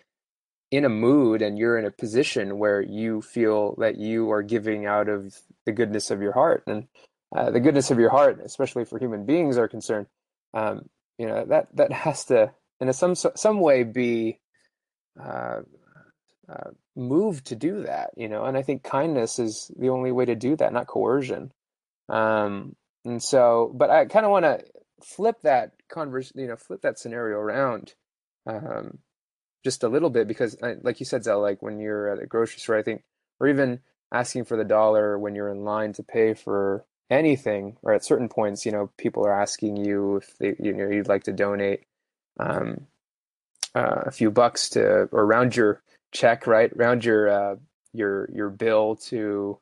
in 0.70 0.84
a 0.84 0.88
mood 0.88 1.42
and 1.42 1.58
you're 1.58 1.78
in 1.78 1.84
a 1.84 1.90
position 1.90 2.58
where 2.58 2.80
you 2.80 3.22
feel 3.22 3.74
that 3.78 3.96
you 3.96 4.30
are 4.30 4.42
giving 4.42 4.86
out 4.86 5.08
of 5.08 5.34
the 5.66 5.72
goodness 5.72 6.10
of 6.10 6.22
your 6.22 6.32
heart. 6.32 6.62
And 6.66 6.88
uh, 7.34 7.50
the 7.50 7.60
goodness 7.60 7.90
of 7.90 7.98
your 7.98 8.10
heart, 8.10 8.40
especially 8.44 8.84
for 8.84 8.98
human 8.98 9.26
beings 9.26 9.58
are 9.58 9.68
concerned. 9.68 10.06
Um, 10.54 10.88
you 11.18 11.26
know 11.26 11.44
that 11.46 11.68
that 11.76 11.92
has 12.04 12.24
to, 12.26 12.52
in 12.80 12.92
some 12.92 13.14
some 13.14 13.60
way, 13.60 13.84
be 13.84 14.40
uh, 15.20 15.60
uh, 16.48 16.70
moved 16.96 17.46
to 17.46 17.56
do 17.56 17.82
that. 17.82 18.10
You 18.16 18.28
know, 18.28 18.44
and 18.44 18.56
I 18.56 18.62
think 18.62 18.82
kindness 18.82 19.38
is 19.38 19.70
the 19.78 19.90
only 19.90 20.12
way 20.12 20.24
to 20.24 20.34
do 20.34 20.56
that, 20.56 20.72
not 20.72 20.86
coercion. 20.86 21.52
Um, 22.08 22.74
and 23.04 23.22
so, 23.22 23.72
but 23.74 23.90
I 23.90 24.06
kind 24.06 24.24
of 24.24 24.32
want 24.32 24.44
to 24.44 24.64
flip 25.02 25.36
that 25.42 25.72
converse, 25.88 26.32
you 26.34 26.46
know, 26.46 26.56
flip 26.56 26.82
that 26.82 26.98
scenario 26.98 27.38
around 27.38 27.94
um, 28.46 28.98
just 29.64 29.82
a 29.82 29.88
little 29.88 30.10
bit 30.10 30.28
because, 30.28 30.56
like 30.82 31.00
you 31.00 31.06
said, 31.06 31.24
Zell, 31.24 31.40
like 31.40 31.62
when 31.62 31.78
you're 31.78 32.08
at 32.08 32.22
a 32.22 32.26
grocery 32.26 32.60
store, 32.60 32.78
I 32.78 32.82
think, 32.82 33.02
or 33.40 33.48
even 33.48 33.80
asking 34.12 34.44
for 34.44 34.56
the 34.56 34.64
dollar 34.64 35.18
when 35.18 35.34
you're 35.34 35.50
in 35.50 35.64
line 35.64 35.92
to 35.94 36.02
pay 36.02 36.34
for 36.34 36.84
anything, 37.10 37.76
or 37.82 37.92
at 37.92 38.04
certain 38.04 38.28
points, 38.28 38.66
you 38.66 38.72
know, 38.72 38.90
people 38.98 39.26
are 39.26 39.40
asking 39.40 39.76
you 39.76 40.16
if 40.16 40.36
they, 40.38 40.56
you 40.58 40.72
know, 40.72 40.88
you'd 40.88 41.08
like 41.08 41.24
to 41.24 41.32
donate 41.32 41.84
um, 42.38 42.86
uh, 43.74 44.02
a 44.06 44.10
few 44.10 44.30
bucks 44.30 44.70
to, 44.70 45.08
or 45.12 45.26
round 45.26 45.56
your 45.56 45.82
check, 46.12 46.46
right, 46.46 46.74
round 46.76 47.04
your 47.04 47.28
uh, 47.30 47.56
your 47.92 48.28
your 48.32 48.50
bill 48.50 48.96
to 48.96 49.58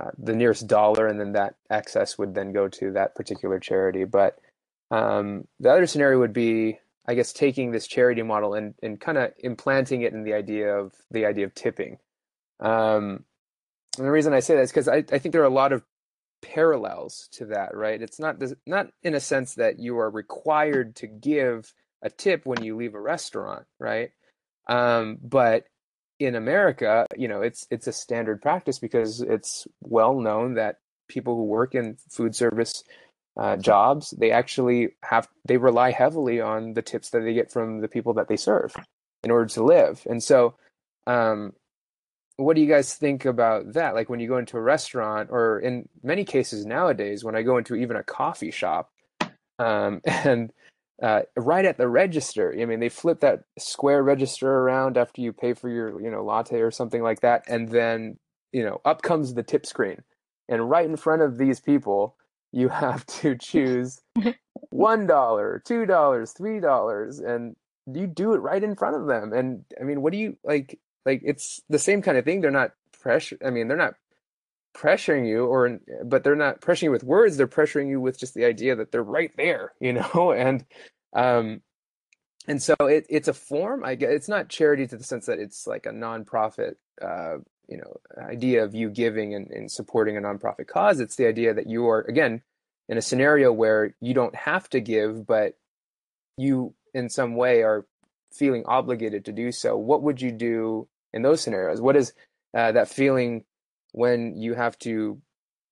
uh, 0.00 0.10
the 0.18 0.34
nearest 0.34 0.66
dollar, 0.66 1.06
and 1.06 1.18
then 1.20 1.32
that 1.32 1.56
excess 1.70 2.18
would 2.18 2.34
then 2.34 2.52
go 2.52 2.68
to 2.68 2.92
that 2.92 3.14
particular 3.14 3.58
charity. 3.58 4.04
But 4.04 4.38
um, 4.90 5.46
the 5.60 5.70
other 5.70 5.86
scenario 5.86 6.20
would 6.20 6.32
be, 6.32 6.78
I 7.06 7.14
guess, 7.14 7.32
taking 7.32 7.70
this 7.70 7.86
charity 7.86 8.22
model 8.22 8.54
and 8.54 8.74
and 8.82 9.00
kind 9.00 9.18
of 9.18 9.32
implanting 9.38 10.02
it 10.02 10.12
in 10.12 10.24
the 10.24 10.34
idea 10.34 10.76
of 10.76 10.92
the 11.10 11.26
idea 11.26 11.46
of 11.46 11.54
tipping. 11.54 11.98
Um, 12.60 13.24
and 13.98 14.06
the 14.06 14.12
reason 14.12 14.32
I 14.32 14.40
say 14.40 14.54
that 14.54 14.62
is 14.62 14.70
because 14.70 14.88
I, 14.88 14.98
I 15.12 15.18
think 15.18 15.32
there 15.32 15.42
are 15.42 15.44
a 15.44 15.50
lot 15.50 15.72
of 15.72 15.82
parallels 16.42 17.28
to 17.32 17.46
that, 17.46 17.76
right? 17.76 18.00
It's 18.00 18.18
not 18.20 18.36
not 18.66 18.88
in 19.02 19.14
a 19.14 19.20
sense 19.20 19.54
that 19.54 19.78
you 19.78 19.98
are 19.98 20.10
required 20.10 20.96
to 20.96 21.06
give 21.06 21.72
a 22.02 22.10
tip 22.10 22.46
when 22.46 22.62
you 22.62 22.76
leave 22.76 22.94
a 22.94 23.00
restaurant, 23.00 23.64
right? 23.80 24.10
Um, 24.68 25.18
but 25.22 25.64
in 26.18 26.34
America, 26.34 27.06
you 27.16 27.28
know, 27.28 27.42
it's 27.42 27.66
it's 27.70 27.86
a 27.86 27.92
standard 27.92 28.42
practice 28.42 28.78
because 28.78 29.20
it's 29.20 29.66
well 29.80 30.20
known 30.20 30.54
that 30.54 30.76
people 31.08 31.36
who 31.36 31.44
work 31.44 31.74
in 31.74 31.96
food 32.10 32.34
service 32.34 32.84
uh, 33.38 33.56
jobs 33.56 34.12
they 34.18 34.32
actually 34.32 34.88
have 35.04 35.28
they 35.46 35.56
rely 35.56 35.92
heavily 35.92 36.40
on 36.40 36.74
the 36.74 36.82
tips 36.82 37.10
that 37.10 37.20
they 37.20 37.32
get 37.32 37.52
from 37.52 37.80
the 37.80 37.88
people 37.88 38.12
that 38.14 38.26
they 38.28 38.36
serve 38.36 38.74
in 39.22 39.30
order 39.30 39.46
to 39.46 39.64
live. 39.64 40.02
And 40.08 40.22
so, 40.22 40.54
um, 41.06 41.52
what 42.38 42.54
do 42.54 42.62
you 42.62 42.68
guys 42.68 42.94
think 42.94 43.24
about 43.24 43.74
that? 43.74 43.94
Like 43.94 44.08
when 44.08 44.20
you 44.20 44.28
go 44.28 44.38
into 44.38 44.56
a 44.56 44.62
restaurant, 44.62 45.28
or 45.30 45.58
in 45.58 45.88
many 46.02 46.24
cases 46.24 46.64
nowadays, 46.64 47.24
when 47.24 47.34
I 47.34 47.42
go 47.42 47.58
into 47.58 47.74
even 47.74 47.96
a 47.96 48.04
coffee 48.04 48.52
shop, 48.52 48.92
um, 49.58 50.00
and 50.04 50.52
uh, 51.02 51.22
right 51.36 51.64
at 51.64 51.78
the 51.78 51.88
register, 51.88 52.54
I 52.58 52.64
mean, 52.64 52.80
they 52.80 52.88
flip 52.88 53.20
that 53.20 53.40
square 53.58 54.02
register 54.04 54.48
around 54.48 54.96
after 54.96 55.20
you 55.20 55.32
pay 55.32 55.52
for 55.52 55.68
your, 55.68 56.00
you 56.00 56.10
know, 56.10 56.24
latte 56.24 56.60
or 56.60 56.70
something 56.70 57.02
like 57.02 57.20
that, 57.20 57.42
and 57.48 57.68
then 57.68 58.18
you 58.52 58.64
know, 58.64 58.80
up 58.84 59.02
comes 59.02 59.34
the 59.34 59.42
tip 59.42 59.66
screen, 59.66 59.98
and 60.48 60.70
right 60.70 60.86
in 60.86 60.96
front 60.96 61.22
of 61.22 61.38
these 61.38 61.60
people, 61.60 62.16
you 62.52 62.68
have 62.68 63.04
to 63.06 63.36
choose 63.36 64.00
one 64.70 65.06
dollar, 65.08 65.60
two 65.66 65.86
dollars, 65.86 66.32
three 66.32 66.60
dollars, 66.60 67.18
and 67.18 67.56
you 67.92 68.06
do 68.06 68.34
it 68.34 68.38
right 68.38 68.62
in 68.62 68.76
front 68.76 68.96
of 68.96 69.06
them. 69.06 69.32
And 69.32 69.64
I 69.80 69.84
mean, 69.84 70.02
what 70.02 70.12
do 70.12 70.18
you 70.18 70.36
like? 70.44 70.78
Like 71.08 71.22
it's 71.24 71.62
the 71.70 71.78
same 71.78 72.02
kind 72.02 72.18
of 72.18 72.26
thing. 72.26 72.42
They're 72.42 72.50
not 72.50 72.72
pressure. 73.00 73.38
I 73.42 73.48
mean, 73.48 73.66
they're 73.66 73.78
not 73.78 73.94
pressuring 74.76 75.26
you, 75.26 75.46
or 75.46 75.80
but 76.04 76.22
they're 76.22 76.36
not 76.36 76.60
pressuring 76.60 76.82
you 76.82 76.90
with 76.90 77.02
words. 77.02 77.38
They're 77.38 77.48
pressuring 77.48 77.88
you 77.88 77.98
with 77.98 78.18
just 78.18 78.34
the 78.34 78.44
idea 78.44 78.76
that 78.76 78.92
they're 78.92 79.02
right 79.02 79.32
there, 79.38 79.72
you 79.80 79.94
know. 79.94 80.34
And 80.36 80.66
um, 81.14 81.62
and 82.46 82.62
so 82.62 82.74
it, 82.80 83.06
it's 83.08 83.28
a 83.28 83.32
form. 83.32 83.84
I 83.84 83.94
guess 83.94 84.10
it's 84.10 84.28
not 84.28 84.50
charity 84.50 84.86
to 84.86 84.98
the 84.98 85.02
sense 85.02 85.24
that 85.26 85.38
it's 85.38 85.66
like 85.66 85.86
a 85.86 85.92
nonprofit. 85.92 86.74
Uh, 87.00 87.38
you 87.70 87.78
know, 87.78 87.96
idea 88.22 88.64
of 88.64 88.74
you 88.74 88.90
giving 88.90 89.34
and, 89.34 89.50
and 89.50 89.70
supporting 89.70 90.18
a 90.18 90.20
nonprofit 90.20 90.66
cause. 90.66 91.00
It's 91.00 91.16
the 91.16 91.26
idea 91.26 91.54
that 91.54 91.68
you 91.68 91.88
are 91.88 92.02
again 92.02 92.42
in 92.86 92.98
a 92.98 93.02
scenario 93.02 93.50
where 93.50 93.94
you 94.02 94.12
don't 94.12 94.34
have 94.34 94.68
to 94.70 94.80
give, 94.80 95.26
but 95.26 95.54
you 96.36 96.74
in 96.92 97.08
some 97.08 97.34
way 97.34 97.62
are 97.62 97.86
feeling 98.32 98.64
obligated 98.66 99.24
to 99.24 99.32
do 99.32 99.52
so, 99.52 99.76
what 99.76 100.02
would 100.02 100.20
you 100.20 100.32
do 100.32 100.88
in 101.12 101.22
those 101.22 101.40
scenarios? 101.40 101.80
What 101.80 101.96
is 101.96 102.12
uh, 102.54 102.72
that 102.72 102.88
feeling 102.88 103.44
when 103.92 104.36
you 104.36 104.54
have 104.54 104.78
to 104.80 105.20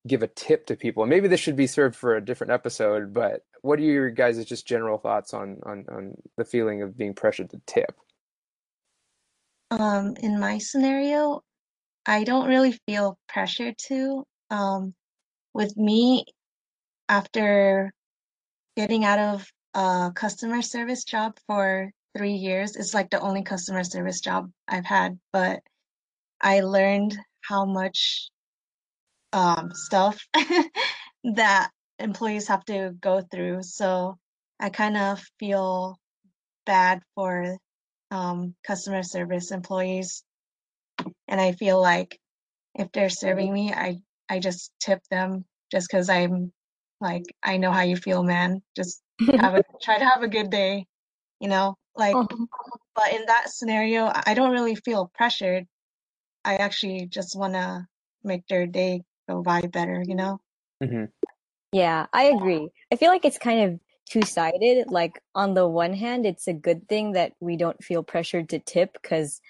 give 0.07 0.23
a 0.23 0.27
tip 0.27 0.67
to 0.67 0.75
people? 0.75 1.03
And 1.03 1.09
maybe 1.09 1.27
this 1.27 1.39
should 1.39 1.55
be 1.55 1.67
served 1.67 1.95
for 1.95 2.15
a 2.15 2.23
different 2.23 2.51
episode, 2.51 3.13
but 3.13 3.43
what 3.61 3.79
are 3.79 3.83
your 3.83 4.09
guys' 4.09 4.45
just 4.45 4.67
general 4.67 4.97
thoughts 4.97 5.33
on 5.33 5.59
on 5.63 5.85
on 5.89 6.13
the 6.37 6.45
feeling 6.45 6.81
of 6.81 6.97
being 6.97 7.13
pressured 7.13 7.49
to 7.51 7.61
tip? 7.65 7.95
Um, 9.71 10.15
in 10.21 10.39
my 10.39 10.59
scenario, 10.59 11.41
I 12.05 12.23
don't 12.23 12.47
really 12.47 12.79
feel 12.87 13.17
pressured 13.27 13.75
to. 13.87 14.23
Um, 14.49 14.93
with 15.53 15.75
me, 15.75 16.25
after 17.09 17.91
getting 18.77 19.03
out 19.03 19.19
of 19.19 19.47
a 19.73 20.11
customer 20.13 20.61
service 20.61 21.03
job 21.03 21.37
for 21.47 21.91
three 22.17 22.33
years. 22.33 22.75
It's 22.75 22.93
like 22.93 23.09
the 23.09 23.19
only 23.21 23.43
customer 23.43 23.83
service 23.83 24.19
job 24.19 24.49
I've 24.67 24.85
had, 24.85 25.19
but 25.31 25.61
I 26.41 26.61
learned 26.61 27.17
how 27.41 27.65
much 27.65 28.29
um, 29.33 29.71
stuff 29.73 30.19
that 31.35 31.69
employees 31.99 32.47
have 32.47 32.65
to 32.65 32.93
go 32.99 33.21
through. 33.21 33.63
So 33.63 34.17
I 34.59 34.69
kind 34.69 34.97
of 34.97 35.23
feel 35.39 35.97
bad 36.65 37.01
for 37.15 37.57
um, 38.11 38.55
customer 38.65 39.03
service 39.03 39.51
employees. 39.51 40.23
And 41.27 41.39
I 41.39 41.51
feel 41.51 41.79
like 41.81 42.19
if 42.75 42.91
they're 42.91 43.09
serving 43.09 43.53
me, 43.53 43.73
I, 43.73 43.97
I 44.29 44.39
just 44.39 44.71
tip 44.79 45.01
them 45.11 45.45
just 45.71 45.87
because 45.89 46.09
I'm 46.09 46.51
like, 46.99 47.23
I 47.43 47.57
know 47.57 47.71
how 47.71 47.81
you 47.81 47.95
feel, 47.95 48.23
man. 48.23 48.61
Just 48.75 49.01
have 49.37 49.55
a 49.55 49.63
try 49.81 49.99
to 49.99 50.05
have 50.05 50.23
a 50.23 50.27
good 50.27 50.49
day 50.49 50.85
you 51.39 51.47
know 51.47 51.75
like 51.95 52.15
uh-huh. 52.15 52.45
but 52.95 53.13
in 53.13 53.25
that 53.25 53.49
scenario 53.49 54.11
i 54.25 54.33
don't 54.33 54.51
really 54.51 54.75
feel 54.75 55.11
pressured 55.13 55.65
i 56.43 56.55
actually 56.55 57.05
just 57.05 57.37
want 57.37 57.53
to 57.53 57.85
make 58.23 58.45
their 58.47 58.67
day 58.67 59.01
go 59.29 59.41
by 59.41 59.61
better 59.61 60.03
you 60.05 60.15
know 60.15 60.39
mm-hmm. 60.83 61.05
yeah 61.71 62.05
i 62.13 62.25
agree 62.25 62.69
i 62.91 62.95
feel 62.95 63.09
like 63.09 63.25
it's 63.25 63.37
kind 63.37 63.71
of 63.71 63.79
two-sided 64.09 64.87
like 64.89 65.21
on 65.35 65.53
the 65.53 65.67
one 65.67 65.93
hand 65.93 66.25
it's 66.25 66.47
a 66.47 66.53
good 66.53 66.87
thing 66.87 67.13
that 67.13 67.33
we 67.39 67.57
don't 67.57 67.83
feel 67.83 68.03
pressured 68.03 68.49
to 68.49 68.59
tip 68.59 68.93
because 69.01 69.41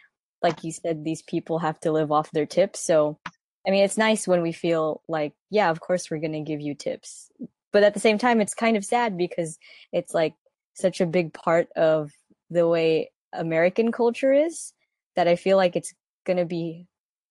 like 0.41 0.63
you 0.63 0.71
said 0.71 1.03
these 1.03 1.21
people 1.21 1.59
have 1.59 1.79
to 1.79 1.91
live 1.91 2.11
off 2.11 2.31
their 2.31 2.45
tips 2.45 2.79
so 2.79 3.19
i 3.67 3.71
mean 3.71 3.83
it's 3.83 3.97
nice 3.97 4.27
when 4.27 4.41
we 4.41 4.51
feel 4.51 5.01
like 5.07 5.33
yeah 5.51 5.69
of 5.69 5.79
course 5.79 6.09
we're 6.09 6.19
going 6.19 6.31
to 6.31 6.41
give 6.41 6.59
you 6.59 6.73
tips 6.73 7.29
but 7.71 7.83
at 7.83 7.93
the 7.93 7.99
same 7.99 8.17
time 8.17 8.41
it's 8.41 8.55
kind 8.55 8.77
of 8.77 8.85
sad 8.85 9.15
because 9.15 9.59
it's 9.93 10.13
like 10.13 10.33
such 10.79 11.01
a 11.01 11.05
big 11.05 11.33
part 11.33 11.67
of 11.75 12.11
the 12.49 12.67
way 12.67 13.11
american 13.33 13.91
culture 13.91 14.33
is 14.33 14.73
that 15.15 15.27
i 15.27 15.35
feel 15.35 15.57
like 15.57 15.75
it's 15.75 15.93
going 16.25 16.37
to 16.37 16.45
be 16.45 16.85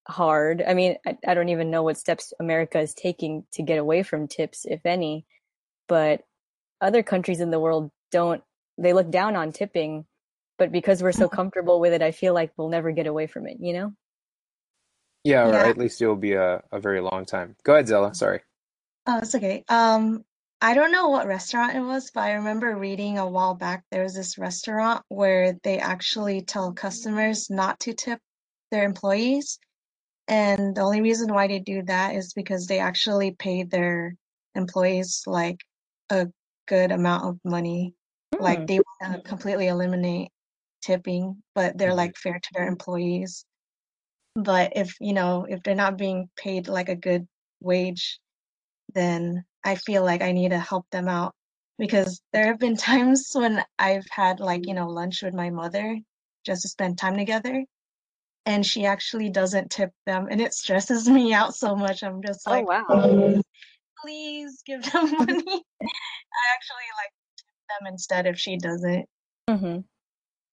hard. 0.09 0.63
I 0.67 0.75
mean 0.75 0.97
I, 1.05 1.17
I, 1.27 1.35
don't 1.35 1.49
even 1.49 1.71
know 1.71 1.83
what 1.83 1.99
steps 1.99 2.33
america 2.39 2.79
is 2.79 2.95
taking 2.95 3.45
to 3.53 3.63
get 3.63 3.79
away 3.79 4.03
from 4.03 4.29
tips 4.29 4.65
if 4.65 4.87
any 4.87 5.27
but 5.89 6.23
other 6.81 7.03
countries 7.03 7.41
in 7.41 7.51
the 7.51 7.59
world 7.59 7.91
don't 8.13 8.43
they 8.79 8.93
look 8.93 9.11
down 9.11 9.35
on 9.35 9.51
tipping 9.53 10.05
but 10.59 10.71
because 10.71 11.03
we're 11.03 11.13
so 11.13 11.29
comfortable 11.41 11.81
with 11.81 11.93
it 11.93 12.03
i 12.03 12.13
feel 12.13 12.35
like 12.35 12.53
we'll 12.57 12.69
never 12.69 12.93
get 12.93 13.09
away 13.09 13.27
from 13.27 13.47
it 13.49 13.57
you 13.61 13.73
know? 13.73 13.93
Yeah 15.25 15.49
or 15.49 15.53
yeah. 15.53 15.69
at 15.69 15.77
least 15.77 16.01
it'll 16.01 16.15
be 16.15 16.35
a, 16.35 16.63
a 16.71 16.79
very 16.79 17.01
long 17.01 17.25
time. 17.25 17.57
Go 17.65 17.73
ahead 17.73 17.89
zella 17.89 18.15
sorry. 18.15 18.43
Oh 19.09 19.19
it's 19.19 19.35
okay. 19.35 19.65
Um 19.69 20.25
I 20.61 20.75
don't 20.75 20.93
know 20.93 21.09
what 21.09 21.27
restaurant 21.27 21.77
it 21.77 21.81
was, 21.81 22.11
but 22.11 22.23
I 22.23 22.33
remember 22.33 22.77
reading 22.77 23.19
a 23.19 23.29
while 23.29 23.55
back 23.55 23.85
there 23.91 24.03
was 24.03 24.15
this 24.15 24.39
restaurant 24.39 25.05
where 25.09 25.55
they 25.63 25.79
actually 25.79 26.43
tell 26.43 26.73
customers 26.73 27.51
not 27.51 27.79
to 27.81 27.93
tip 27.93 28.21
their 28.71 28.85
employees. 28.85 29.59
And 30.29 30.75
the 30.75 30.81
only 30.81 31.03
reason 31.03 31.33
why 31.33 31.47
they 31.47 31.59
do 31.59 31.83
that 31.83 32.15
is 32.15 32.33
because 32.33 32.67
they 32.67 32.79
actually 32.79 33.33
pay 33.33 33.65
their 33.65 34.15
employees 34.55 35.23
like 35.27 35.61
a 36.11 36.29
good 36.67 36.91
amount 36.91 37.25
of 37.25 37.39
money. 37.45 37.95
Mm. 38.35 38.41
Like 38.41 38.59
hmm. 38.61 38.67
they 38.67 38.81
want 38.81 39.15
to 39.15 39.29
completely 39.29 39.69
eliminate 39.69 40.31
tipping, 40.83 41.43
but 41.55 41.77
they're 41.77 41.95
like 41.95 42.17
fair 42.17 42.41
to 42.41 42.51
their 42.55 42.67
employees. 42.67 43.45
But 44.35 44.73
if, 44.75 44.97
you 45.01 45.13
know, 45.13 45.47
if 45.49 45.63
they're 45.63 45.75
not 45.75 45.99
being 45.99 46.29
paid 46.37 46.67
like 46.67 46.89
a 46.89 46.97
good 46.97 47.27
wage, 47.61 48.19
then 48.95 49.45
I 49.67 49.75
feel 49.75 50.05
like 50.05 50.23
I 50.23 50.31
need 50.31 50.51
to 50.51 50.59
help 50.61 50.87
them 50.91 51.09
out 51.09 51.35
because 51.77 52.23
there 52.33 52.47
have 52.47 52.61
been 52.61 52.77
times 52.93 53.31
when 53.33 53.63
I've 53.79 54.07
had 54.11 54.39
like, 54.41 54.67
you 54.67 54.75
know, 54.75 54.89
lunch 54.89 55.23
with 55.23 55.35
my 55.35 55.51
mother 55.51 55.99
just 56.45 56.63
to 56.63 56.69
spend 56.69 56.97
time 56.97 57.17
together 57.17 57.65
and 58.47 58.65
she 58.65 58.87
actually 58.87 59.29
doesn't 59.29 59.73
tip 59.73 59.91
them 60.07 60.29
and 60.31 60.41
it 60.41 60.55
stresses 60.55 61.09
me 61.09 61.35
out 61.35 61.55
so 61.55 61.75
much. 61.75 62.05
I'm 62.05 62.23
just 62.23 62.43
oh, 62.47 62.53
like, 62.53 62.65
oh, 62.65 62.95
wow. 62.95 63.11
please, 63.11 63.43
please 64.03 64.63
give 64.65 64.83
them 64.85 65.11
money. 65.19 65.65
I 65.83 66.47
actually 66.55 66.89
like 66.97 67.13
tip 67.37 67.81
them 67.81 67.89
instead 67.89 68.27
if 68.27 68.39
she 68.39 68.57
doesn't. 68.57 69.07
Mm-hmm. 69.51 69.81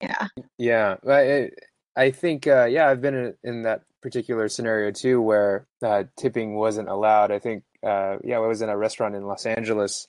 Yeah. 0.02 0.28
Yeah. 0.58 0.96
I, 1.08 1.50
I 1.98 2.12
think, 2.12 2.48
uh, 2.48 2.66
yeah, 2.66 2.88
I've 2.88 3.02
been 3.02 3.16
in, 3.16 3.34
in 3.44 3.62
that 3.64 3.82
particular 4.02 4.48
scenario 4.48 4.92
too 4.92 5.22
where 5.22 5.68
uh, 5.84 6.06
tipping 6.18 6.56
wasn't 6.56 6.88
allowed. 6.88 7.32
I 7.32 7.40
think 7.40 7.64
uh, 7.84 8.18
yeah, 8.24 8.38
I 8.38 8.40
was 8.40 8.62
in 8.62 8.70
a 8.70 8.78
restaurant 8.78 9.16
in 9.16 9.26
Los 9.26 9.46
Angeles, 9.46 10.06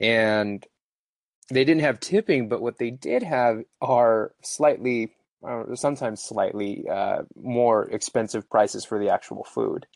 and 0.00 0.64
they 1.50 1.64
didn't 1.64 1.82
have 1.82 2.00
tipping, 2.00 2.48
but 2.48 2.60
what 2.60 2.78
they 2.78 2.90
did 2.90 3.22
have 3.22 3.62
are 3.80 4.32
slightly, 4.42 5.12
uh, 5.46 5.74
sometimes 5.74 6.22
slightly 6.22 6.84
uh, 6.88 7.22
more 7.36 7.88
expensive 7.90 8.48
prices 8.48 8.84
for 8.84 8.98
the 8.98 9.10
actual 9.10 9.44
food. 9.44 9.86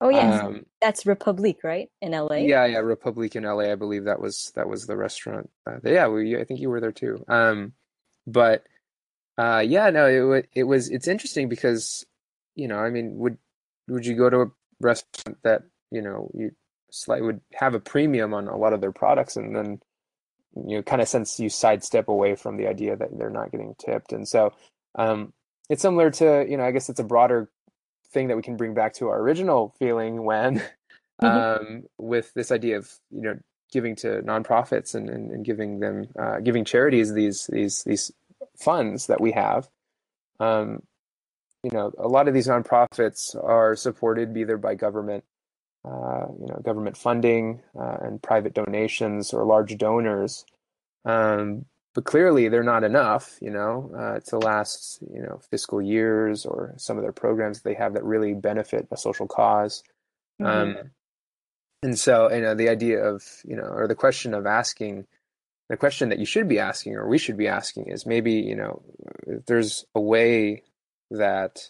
Oh 0.00 0.08
yes, 0.08 0.42
um, 0.42 0.66
that's 0.80 1.06
Republique, 1.06 1.64
right, 1.64 1.88
in 2.02 2.12
LA. 2.12 2.36
Yeah, 2.36 2.66
yeah, 2.66 2.78
Republique 2.78 3.36
in 3.36 3.44
LA. 3.44 3.72
I 3.72 3.74
believe 3.74 4.04
that 4.04 4.20
was 4.20 4.52
that 4.54 4.68
was 4.68 4.86
the 4.86 4.96
restaurant. 4.96 5.50
Uh, 5.66 5.78
yeah, 5.84 6.08
we, 6.08 6.36
I 6.36 6.44
think 6.44 6.60
you 6.60 6.68
were 6.68 6.80
there 6.80 6.92
too. 6.92 7.24
Um, 7.28 7.72
but 8.26 8.64
uh, 9.38 9.62
yeah, 9.66 9.90
no, 9.90 10.06
it 10.06 10.48
it 10.52 10.64
was 10.64 10.90
it's 10.90 11.08
interesting 11.08 11.48
because 11.48 12.04
you 12.54 12.68
know, 12.68 12.78
I 12.78 12.90
mean, 12.90 13.16
would 13.16 13.38
would 13.88 14.04
you 14.04 14.16
go 14.16 14.30
to 14.30 14.40
a 14.42 14.50
restaurant 14.80 15.38
that 15.42 15.62
you 15.90 16.02
know 16.02 16.30
you 16.34 16.50
slightly 16.90 17.26
would 17.26 17.40
have 17.54 17.74
a 17.74 17.80
premium 17.80 18.34
on 18.34 18.48
a 18.48 18.56
lot 18.56 18.72
of 18.72 18.80
their 18.80 18.92
products 18.92 19.36
and 19.36 19.54
then 19.54 19.80
you 20.66 20.76
know 20.76 20.82
kind 20.82 21.02
of 21.02 21.08
since 21.08 21.40
you 21.40 21.48
sidestep 21.48 22.08
away 22.08 22.34
from 22.34 22.56
the 22.56 22.66
idea 22.66 22.96
that 22.96 23.08
they're 23.18 23.30
not 23.30 23.50
getting 23.50 23.74
tipped 23.78 24.12
and 24.12 24.28
so 24.28 24.52
um, 24.96 25.32
it's 25.68 25.82
similar 25.82 26.10
to 26.10 26.46
you 26.48 26.56
know 26.56 26.64
i 26.64 26.70
guess 26.70 26.88
it's 26.88 27.00
a 27.00 27.04
broader 27.04 27.50
thing 28.12 28.28
that 28.28 28.36
we 28.36 28.42
can 28.42 28.56
bring 28.56 28.74
back 28.74 28.92
to 28.94 29.08
our 29.08 29.20
original 29.20 29.74
feeling 29.78 30.24
when 30.24 30.58
mm-hmm. 31.22 31.26
um, 31.26 31.82
with 31.98 32.32
this 32.34 32.52
idea 32.52 32.78
of 32.78 32.90
you 33.10 33.22
know 33.22 33.38
giving 33.72 33.96
to 33.96 34.22
nonprofits 34.22 34.94
and, 34.94 35.08
and, 35.08 35.32
and 35.32 35.44
giving 35.44 35.80
them 35.80 36.06
uh, 36.16 36.38
giving 36.38 36.64
charities 36.64 37.12
these 37.12 37.48
these 37.48 37.82
these 37.84 38.12
funds 38.56 39.08
that 39.08 39.20
we 39.20 39.32
have 39.32 39.68
um, 40.40 40.80
you 41.64 41.70
know, 41.72 41.90
a 41.98 42.06
lot 42.06 42.28
of 42.28 42.34
these 42.34 42.46
nonprofits 42.46 43.34
are 43.42 43.74
supported 43.74 44.36
either 44.36 44.58
by 44.58 44.74
government, 44.74 45.24
uh, 45.84 46.26
you 46.40 46.46
know, 46.46 46.60
government 46.64 46.96
funding 46.96 47.60
uh, 47.78 47.96
and 48.02 48.22
private 48.22 48.54
donations 48.54 49.32
or 49.32 49.44
large 49.44 49.76
donors. 49.76 50.44
Um, 51.04 51.66
but 51.94 52.04
clearly, 52.04 52.48
they're 52.48 52.64
not 52.64 52.82
enough, 52.82 53.38
you 53.40 53.50
know, 53.50 53.92
uh, 53.96 54.20
to 54.30 54.38
last, 54.38 54.98
you 55.12 55.22
know, 55.22 55.40
fiscal 55.50 55.80
years 55.80 56.44
or 56.44 56.74
some 56.76 56.96
of 56.96 57.02
their 57.02 57.12
programs 57.12 57.60
that 57.60 57.68
they 57.68 57.74
have 57.74 57.94
that 57.94 58.04
really 58.04 58.34
benefit 58.34 58.88
a 58.90 58.96
social 58.96 59.26
because 59.26 59.84
mm-hmm. 60.40 60.46
Um, 60.46 60.90
and 61.84 61.98
so, 61.98 62.32
you 62.32 62.40
know, 62.40 62.54
the 62.54 62.70
idea 62.70 63.04
of, 63.04 63.22
you 63.44 63.54
know, 63.54 63.64
or 63.64 63.86
the 63.86 63.94
question 63.94 64.32
of 64.32 64.46
asking, 64.46 65.06
the 65.68 65.76
question 65.76 66.08
that 66.08 66.18
you 66.18 66.24
should 66.24 66.48
be 66.48 66.58
asking, 66.58 66.94
or 66.94 67.06
we 67.06 67.18
should 67.18 67.36
be 67.36 67.46
asking, 67.46 67.88
is 67.88 68.06
maybe, 68.06 68.32
you 68.32 68.56
know, 68.56 68.82
there's 69.46 69.84
a 69.94 70.00
way 70.00 70.62
that 71.10 71.68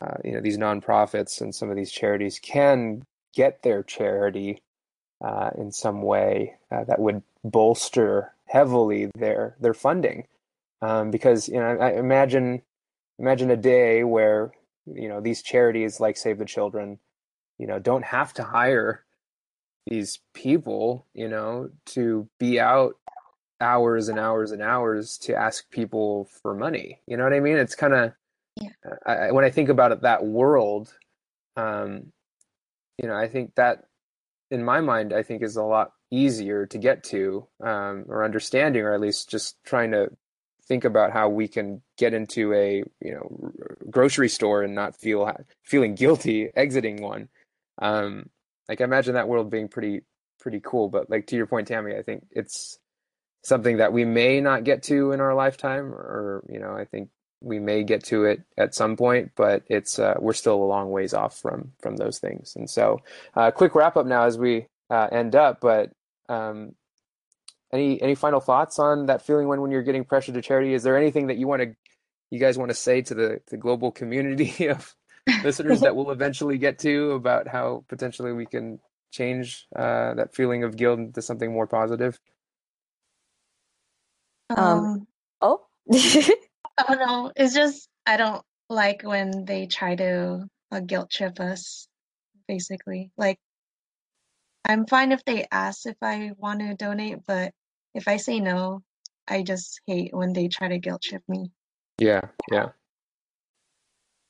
uh, 0.00 0.16
you 0.24 0.32
know 0.32 0.40
these 0.40 0.58
nonprofits 0.58 1.40
and 1.40 1.54
some 1.54 1.70
of 1.70 1.76
these 1.76 1.92
charities 1.92 2.38
can 2.38 3.02
get 3.34 3.62
their 3.62 3.82
charity 3.82 4.62
uh, 5.24 5.50
in 5.56 5.72
some 5.72 6.02
way 6.02 6.56
uh, 6.70 6.84
that 6.84 6.98
would 6.98 7.22
bolster 7.44 8.32
heavily 8.46 9.10
their 9.14 9.56
their 9.60 9.74
funding. 9.74 10.26
Um, 10.82 11.10
because 11.10 11.48
you 11.48 11.58
know 11.58 11.66
I, 11.66 11.90
I 11.90 11.92
imagine 11.92 12.62
imagine 13.18 13.50
a 13.50 13.56
day 13.56 14.04
where 14.04 14.52
you 14.86 15.08
know 15.08 15.20
these 15.20 15.42
charities 15.42 16.00
like 16.00 16.16
Save 16.16 16.38
the 16.38 16.44
Children 16.44 16.98
you 17.58 17.66
know 17.66 17.78
don't 17.78 18.04
have 18.04 18.32
to 18.34 18.42
hire 18.42 19.04
these 19.86 20.18
people 20.34 21.06
you 21.14 21.28
know 21.28 21.70
to 21.86 22.28
be 22.38 22.60
out 22.60 22.96
hours 23.60 24.08
and 24.08 24.18
hours 24.18 24.50
and 24.52 24.62
hours 24.62 25.16
to 25.18 25.34
ask 25.34 25.70
people 25.70 26.28
for 26.42 26.54
money. 26.54 27.00
You 27.06 27.16
know 27.16 27.24
what 27.24 27.32
i 27.32 27.40
mean? 27.40 27.56
It's 27.56 27.74
kind 27.74 27.94
of 27.94 28.12
yeah. 28.56 28.70
I, 29.06 29.32
when 29.32 29.44
I 29.44 29.50
think 29.50 29.68
about 29.68 29.92
it, 29.92 30.02
that 30.02 30.24
world, 30.24 30.92
um, 31.56 32.12
you 33.00 33.08
know, 33.08 33.14
I 33.14 33.28
think 33.28 33.54
that 33.56 33.84
in 34.50 34.64
my 34.64 34.80
mind, 34.80 35.12
I 35.12 35.22
think 35.22 35.42
is 35.42 35.56
a 35.56 35.62
lot 35.62 35.92
easier 36.10 36.66
to 36.66 36.78
get 36.78 37.04
to 37.04 37.46
um, 37.62 38.04
or 38.08 38.24
understanding, 38.24 38.82
or 38.82 38.94
at 38.94 39.00
least 39.00 39.28
just 39.28 39.56
trying 39.64 39.90
to 39.92 40.10
think 40.66 40.84
about 40.84 41.12
how 41.12 41.28
we 41.28 41.46
can 41.48 41.80
get 41.96 42.12
into 42.12 42.52
a 42.52 42.82
you 43.00 43.12
know 43.12 43.52
grocery 43.90 44.28
store 44.28 44.62
and 44.62 44.74
not 44.74 44.96
feel 44.96 45.30
feeling 45.62 45.94
guilty 45.94 46.48
exiting 46.56 47.02
one. 47.02 47.28
Um, 47.80 48.30
like 48.68 48.80
I 48.80 48.84
imagine 48.84 49.14
that 49.14 49.28
world 49.28 49.50
being 49.50 49.68
pretty 49.68 50.02
pretty 50.40 50.60
cool. 50.62 50.88
But 50.88 51.10
like 51.10 51.26
to 51.28 51.36
your 51.36 51.46
point, 51.46 51.68
Tammy, 51.68 51.94
I 51.96 52.02
think 52.02 52.24
it's 52.30 52.78
something 53.42 53.78
that 53.78 53.92
we 53.92 54.04
may 54.04 54.40
not 54.40 54.64
get 54.64 54.84
to 54.84 55.12
in 55.12 55.20
our 55.20 55.34
lifetime, 55.34 55.92
or 55.92 56.44
you 56.48 56.58
know, 56.58 56.72
I 56.76 56.84
think 56.84 57.10
we 57.40 57.58
may 57.58 57.84
get 57.84 58.04
to 58.04 58.24
it 58.24 58.42
at 58.56 58.74
some 58.74 58.96
point, 58.96 59.32
but 59.36 59.62
it's 59.68 59.98
uh, 59.98 60.14
we're 60.18 60.32
still 60.32 60.62
a 60.62 60.64
long 60.64 60.90
ways 60.90 61.14
off 61.14 61.38
from 61.38 61.72
from 61.80 61.96
those 61.96 62.18
things. 62.18 62.54
And 62.56 62.68
so, 62.68 63.00
uh, 63.34 63.50
quick 63.50 63.74
wrap 63.74 63.96
up 63.96 64.06
now 64.06 64.24
as 64.24 64.38
we 64.38 64.66
uh, 64.90 65.08
end 65.12 65.34
up. 65.34 65.60
But 65.60 65.92
um, 66.28 66.74
any 67.72 68.00
any 68.00 68.14
final 68.14 68.40
thoughts 68.40 68.78
on 68.78 69.06
that 69.06 69.22
feeling 69.22 69.48
when 69.48 69.60
when 69.60 69.70
you're 69.70 69.82
getting 69.82 70.04
pressure 70.04 70.32
to 70.32 70.42
charity? 70.42 70.74
Is 70.74 70.82
there 70.82 70.96
anything 70.96 71.28
that 71.28 71.36
you 71.36 71.46
want 71.46 71.62
to 71.62 71.76
you 72.30 72.40
guys 72.40 72.58
want 72.58 72.70
to 72.70 72.74
say 72.74 73.02
to 73.02 73.14
the 73.14 73.40
the 73.48 73.56
global 73.56 73.92
community 73.92 74.66
of 74.68 74.94
listeners 75.42 75.80
that 75.80 75.94
we'll 75.94 76.10
eventually 76.10 76.58
get 76.58 76.78
to 76.80 77.12
about 77.12 77.48
how 77.48 77.84
potentially 77.88 78.32
we 78.32 78.46
can 78.46 78.80
change 79.10 79.66
uh, 79.74 80.14
that 80.14 80.34
feeling 80.34 80.64
of 80.64 80.76
guilt 80.76 80.98
into 80.98 81.22
something 81.22 81.52
more 81.52 81.66
positive? 81.66 82.18
Um. 84.50 84.58
um 84.58 85.06
oh. 85.42 85.66
Oh 86.78 86.94
no, 86.94 87.32
it's 87.36 87.54
just 87.54 87.88
I 88.04 88.16
don't 88.16 88.42
like 88.68 89.02
when 89.02 89.44
they 89.44 89.66
try 89.66 89.96
to 89.96 90.46
uh, 90.70 90.80
guilt 90.80 91.10
trip 91.10 91.40
us. 91.40 91.88
Basically, 92.48 93.10
like 93.16 93.38
I'm 94.64 94.86
fine 94.86 95.12
if 95.12 95.24
they 95.24 95.46
ask 95.50 95.86
if 95.86 95.96
I 96.02 96.32
want 96.36 96.60
to 96.60 96.74
donate, 96.74 97.18
but 97.26 97.52
if 97.94 98.08
I 98.08 98.16
say 98.16 98.40
no, 98.40 98.82
I 99.28 99.42
just 99.42 99.80
hate 99.86 100.12
when 100.12 100.32
they 100.32 100.48
try 100.48 100.68
to 100.68 100.78
guilt 100.78 101.02
trip 101.02 101.22
me. 101.28 101.50
Yeah, 101.98 102.20
yeah. 102.50 102.68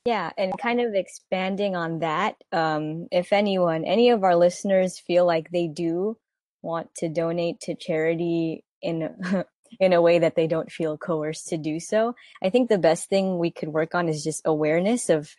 Yeah, 0.05 0.31
and 0.37 0.57
kind 0.57 0.79
of 0.79 0.93
expanding 0.93 1.75
on 1.75 1.99
that, 1.99 2.35
um, 2.53 3.07
if 3.11 3.33
anyone, 3.33 3.83
any 3.83 4.09
of 4.11 4.23
our 4.23 4.37
listeners 4.37 4.99
feel 4.99 5.25
like 5.25 5.49
they 5.51 5.67
do 5.67 6.17
want 6.61 6.95
to 6.95 7.09
donate 7.09 7.59
to 7.61 7.75
charity 7.75 8.63
in 8.81 9.13
in 9.79 9.93
a 9.93 10.01
way 10.01 10.19
that 10.19 10.35
they 10.35 10.47
don't 10.47 10.71
feel 10.71 10.97
coerced 10.97 11.47
to 11.49 11.57
do 11.57 11.79
so. 11.79 12.15
I 12.43 12.49
think 12.49 12.69
the 12.69 12.77
best 12.77 13.09
thing 13.09 13.37
we 13.37 13.51
could 13.51 13.69
work 13.69 13.95
on 13.95 14.09
is 14.09 14.23
just 14.23 14.41
awareness 14.45 15.09
of 15.09 15.35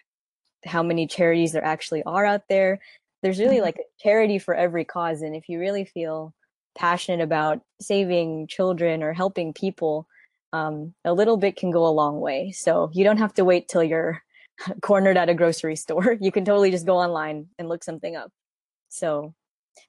how 0.64 0.82
many 0.82 1.06
charities 1.06 1.52
there 1.52 1.64
actually 1.64 2.02
are 2.04 2.24
out 2.24 2.42
there. 2.48 2.80
There's 3.22 3.38
really 3.38 3.56
mm-hmm. 3.56 3.64
like 3.64 3.76
a 3.76 4.02
charity 4.02 4.38
for 4.38 4.54
every 4.54 4.84
cause. 4.84 5.22
And 5.22 5.34
if 5.34 5.48
you 5.48 5.58
really 5.58 5.84
feel 5.84 6.34
passionate 6.76 7.22
about 7.22 7.60
saving 7.80 8.46
children 8.46 9.02
or 9.02 9.12
helping 9.12 9.52
people, 9.52 10.06
um, 10.52 10.94
a 11.04 11.12
little 11.12 11.36
bit 11.36 11.56
can 11.56 11.70
go 11.70 11.86
a 11.86 11.90
long 11.90 12.20
way. 12.20 12.52
So 12.52 12.90
you 12.92 13.04
don't 13.04 13.18
have 13.18 13.34
to 13.34 13.44
wait 13.44 13.68
till 13.68 13.82
you're 13.82 14.22
cornered 14.82 15.16
at 15.16 15.28
a 15.28 15.34
grocery 15.34 15.76
store. 15.76 16.16
You 16.20 16.32
can 16.32 16.44
totally 16.44 16.70
just 16.70 16.86
go 16.86 16.96
online 16.96 17.48
and 17.58 17.68
look 17.68 17.84
something 17.84 18.16
up. 18.16 18.30
So 18.88 19.34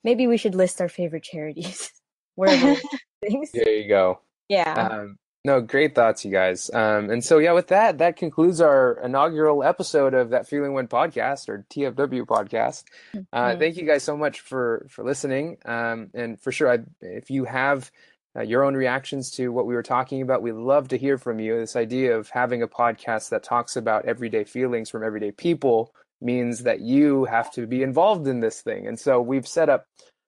maybe 0.04 0.28
we 0.28 0.38
should 0.38 0.56
list 0.56 0.82
our 0.82 0.90
favorite 0.90 1.24
charities 1.24 1.92
wherever 2.36 2.76
things. 3.22 3.52
There 3.54 3.70
you 3.70 3.88
go. 3.88 4.22
Yeah. 4.50 4.74
Um, 4.74 5.18
no, 5.46 5.62
great 5.62 5.96
thoughts, 5.96 6.26
you 6.26 6.32
guys. 6.32 6.70
Um, 6.74 7.10
and 7.10 7.24
so, 7.24 7.38
yeah, 7.38 7.54
with 7.54 7.68
that, 7.68 8.00
that 8.00 8.18
concludes 8.18 8.60
our 8.60 9.00
inaugural 9.02 9.64
episode 9.64 10.14
of 10.14 10.32
that 10.32 10.50
Feeling 10.50 10.74
When 10.74 10.90
podcast 10.90 11.48
or 11.48 11.66
TFW 11.70 12.26
podcast. 12.26 12.84
Uh, 13.16 13.20
mm-hmm. 13.22 13.60
Thank 13.60 13.78
you 13.78 13.86
guys 13.86 14.04
so 14.04 14.18
much 14.18 14.42
for 14.42 14.86
for 14.90 15.06
listening. 15.06 15.58
Um, 15.64 16.10
and 16.14 16.40
for 16.42 16.52
sure, 16.52 16.70
I, 16.70 16.80
if 17.02 17.32
you 17.32 17.46
have 17.46 17.90
uh, 18.36 18.42
your 18.42 18.64
own 18.64 18.76
reactions 18.76 19.32
to 19.32 19.50
what 19.50 19.66
we 19.66 19.76
were 19.76 19.84
talking 19.84 20.22
about, 20.22 20.42
we'd 20.42 20.52
love 20.54 20.90
to 20.90 20.98
hear 20.98 21.18
from 21.18 21.40
you. 21.40 21.58
This 21.58 21.78
idea 21.78 22.18
of 22.18 22.30
having 22.30 22.62
a 22.62 22.68
podcast 22.68 23.30
that 23.30 23.44
talks 23.44 23.78
about 23.78 24.06
everyday 24.06 24.44
feelings 24.44 24.90
from 24.90 25.06
everyday 25.06 25.32
people 25.32 25.94
means 26.20 26.64
that 26.64 26.82
you 26.82 27.24
have 27.26 27.50
to 27.54 27.66
be 27.66 27.82
involved 27.82 28.28
in 28.28 28.42
this 28.42 28.62
thing. 28.62 28.88
And 28.88 29.00
so, 29.00 29.22
we've 29.22 29.48
set 29.48 29.70
up 29.70 29.86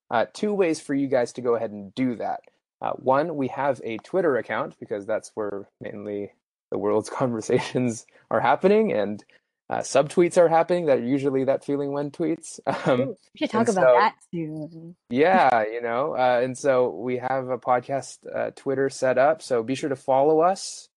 uh, 0.10 0.26
two 0.34 0.54
ways 0.54 0.80
for 0.80 0.94
you 0.94 1.08
guys 1.08 1.34
to 1.34 1.42
go 1.42 1.56
ahead 1.56 1.72
and 1.72 1.94
do 1.96 2.16
that. 2.16 2.40
Uh, 2.82 2.94
one, 2.94 3.36
we 3.36 3.48
have 3.50 3.80
a 3.84 3.98
Twitter 3.98 4.38
account 4.38 4.76
because 4.80 5.06
that's 5.06 5.32
where 5.36 5.70
mainly 5.80 6.32
the 6.72 6.78
world's 6.78 7.10
conversations 7.22 8.06
are 8.30 8.40
happening 8.40 8.92
and 8.92 9.24
uh, 9.70 9.80
subtweets 9.80 10.38
are 10.38 10.50
happening 10.50 10.88
that 10.88 10.98
are 10.98 11.06
usually 11.06 11.46
that 11.46 11.64
feeling 11.64 11.94
when 11.94 12.12
tweets. 12.12 12.60
Um, 12.86 13.02
Ooh, 13.02 13.06
we 13.08 13.38
should 13.38 13.52
talk 13.52 13.70
about 13.70 13.86
so, 13.86 13.96
that 13.98 14.16
soon. 14.34 14.96
yeah, 15.10 15.64
you 15.64 15.82
know, 15.82 16.14
uh, 16.18 16.42
and 16.44 16.58
so 16.58 16.90
we 16.90 17.18
have 17.18 17.48
a 17.48 17.58
podcast 17.58 18.18
uh, 18.36 18.52
Twitter 18.52 18.90
set 18.90 19.18
up. 19.18 19.42
So 19.42 19.64
be 19.64 19.76
sure 19.76 19.90
to 19.90 19.96
follow 19.96 20.42
us 20.42 20.90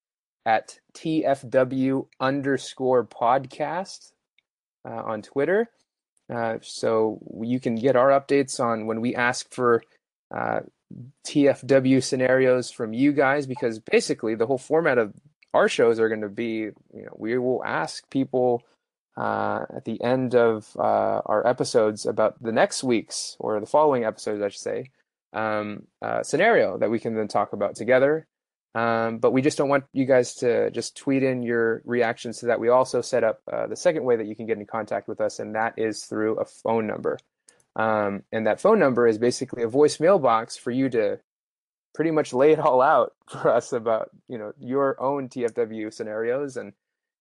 at 0.45 0.79
TFW 0.93 2.07
underscore 2.19 3.05
podcast 3.05 4.11
uh, 4.83 5.03
on 5.05 5.21
Twitter. 5.21 5.69
Uh, 6.33 6.57
so 6.61 7.19
you 7.41 7.59
can 7.59 7.75
get 7.75 7.95
our 7.95 8.09
updates 8.09 8.59
on 8.59 8.87
when 8.87 8.99
we 8.99 9.15
ask 9.15 9.53
for 9.53 9.83
uh, 10.35 10.61
TFW 11.25 12.03
scenarios 12.03 12.71
from 12.71 12.93
you 12.93 13.11
guys 13.11 13.47
because 13.47 13.79
basically 13.79 14.35
the 14.35 14.45
whole 14.45 14.57
format 14.57 14.97
of 14.97 15.13
our 15.53 15.67
shows 15.69 15.99
are 15.99 16.09
going 16.09 16.21
to 16.21 16.29
be, 16.29 16.69
you 16.93 17.03
know, 17.03 17.15
we 17.17 17.37
will 17.37 17.63
ask 17.63 18.09
people 18.09 18.63
uh, 19.17 19.65
at 19.75 19.85
the 19.85 20.01
end 20.03 20.35
of 20.35 20.69
uh, 20.77 21.21
our 21.25 21.45
episodes 21.47 22.05
about 22.05 22.41
the 22.41 22.51
next 22.51 22.83
week's 22.83 23.37
or 23.39 23.59
the 23.59 23.65
following 23.65 24.03
episodes, 24.03 24.41
I 24.41 24.49
should 24.49 24.61
say, 24.61 24.91
um, 25.33 25.87
uh, 26.01 26.23
scenario 26.23 26.77
that 26.77 26.89
we 26.89 26.99
can 26.99 27.15
then 27.15 27.27
talk 27.27 27.53
about 27.53 27.75
together. 27.75 28.27
Um, 28.75 29.19
but 29.19 29.31
we 29.31 29.41
just 29.41 29.57
don't 29.57 29.69
want 29.69 29.85
you 29.93 30.03
guys 30.03 30.35
to 30.35 30.69
just 30.71 30.97
tweet 30.97 31.23
in 31.23 31.43
your 31.43 31.81
reactions 31.85 32.39
to 32.39 32.47
that. 32.47 32.59
We 32.59 32.67
also 32.67 33.01
set 33.01 33.23
up 33.23 33.39
uh, 33.51 33.67
the 33.67 33.75
second 33.77 34.03
way 34.03 34.17
that 34.17 34.27
you 34.27 34.35
can 34.35 34.45
get 34.45 34.57
in 34.57 34.65
contact 34.65 35.07
with 35.07 35.21
us, 35.21 35.39
and 35.39 35.55
that 35.55 35.75
is 35.77 36.03
through 36.03 36.35
a 36.35 36.45
phone 36.45 36.85
number. 36.85 37.17
Um, 37.75 38.23
and 38.31 38.47
that 38.47 38.61
phone 38.61 38.79
number 38.79 39.07
is 39.07 39.17
basically 39.17 39.63
a 39.63 39.69
voicemail 39.69 40.21
box 40.21 40.55
for 40.55 40.71
you 40.71 40.89
to 40.89 41.19
pretty 41.93 42.11
much 42.11 42.33
lay 42.33 42.51
it 42.51 42.59
all 42.59 42.81
out 42.81 43.13
for 43.29 43.49
us 43.49 43.73
about 43.73 44.09
you 44.27 44.37
know 44.37 44.53
your 44.59 45.01
own 45.01 45.29
TFW 45.29 45.93
scenarios 45.93 46.57
and 46.57 46.73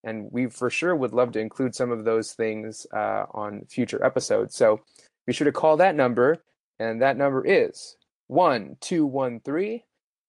and 0.02 0.28
we 0.30 0.46
for 0.46 0.68
sure 0.68 0.94
would 0.94 1.14
love 1.14 1.32
to 1.32 1.40
include 1.40 1.74
some 1.74 1.90
of 1.90 2.04
those 2.04 2.32
things 2.32 2.86
uh, 2.92 3.24
on 3.32 3.64
future 3.70 4.04
episodes. 4.04 4.54
So 4.54 4.80
be 5.26 5.32
sure 5.32 5.46
to 5.46 5.52
call 5.52 5.78
that 5.78 5.96
number, 5.96 6.44
and 6.78 7.00
that 7.00 7.16
number 7.16 7.44
is 7.46 7.96
one 8.26 8.76
two 8.80 9.06
one 9.06 9.40
three 9.40 9.84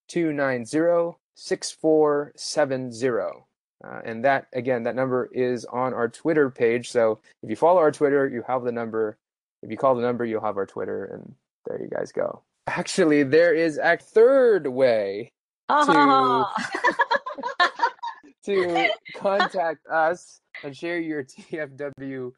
two 0.07 0.31
nine 0.31 0.65
zero 0.65 1.19
six 1.35 1.71
four 1.71 2.31
seven 2.35 2.91
zero. 2.91 3.47
Uh, 3.83 3.99
and 4.05 4.23
that 4.23 4.47
again, 4.53 4.83
that 4.83 4.95
number 4.95 5.29
is 5.33 5.65
on 5.65 5.93
our 5.93 6.07
Twitter 6.07 6.49
page. 6.49 6.89
So 6.89 7.19
if 7.43 7.49
you 7.49 7.57
follow 7.57 7.79
our 7.79 7.91
Twitter, 7.91 8.27
you 8.27 8.43
have 8.47 8.63
the 8.63 8.71
number 8.71 9.17
if 9.65 9.71
you 9.71 9.77
call 9.77 9.95
the 9.95 10.01
number, 10.01 10.23
you'll 10.23 10.41
have 10.41 10.57
our 10.57 10.65
Twitter, 10.67 11.05
and 11.05 11.33
there 11.65 11.81
you 11.81 11.89
guys 11.89 12.11
go. 12.11 12.43
Actually, 12.67 13.23
there 13.23 13.53
is 13.53 13.79
a 13.79 13.97
third 13.97 14.67
way 14.67 15.31
to 15.69 16.45
to 18.45 18.89
contact 19.17 19.85
us 19.87 20.39
and 20.63 20.77
share 20.77 20.99
your 20.99 21.23
TFW 21.23 22.31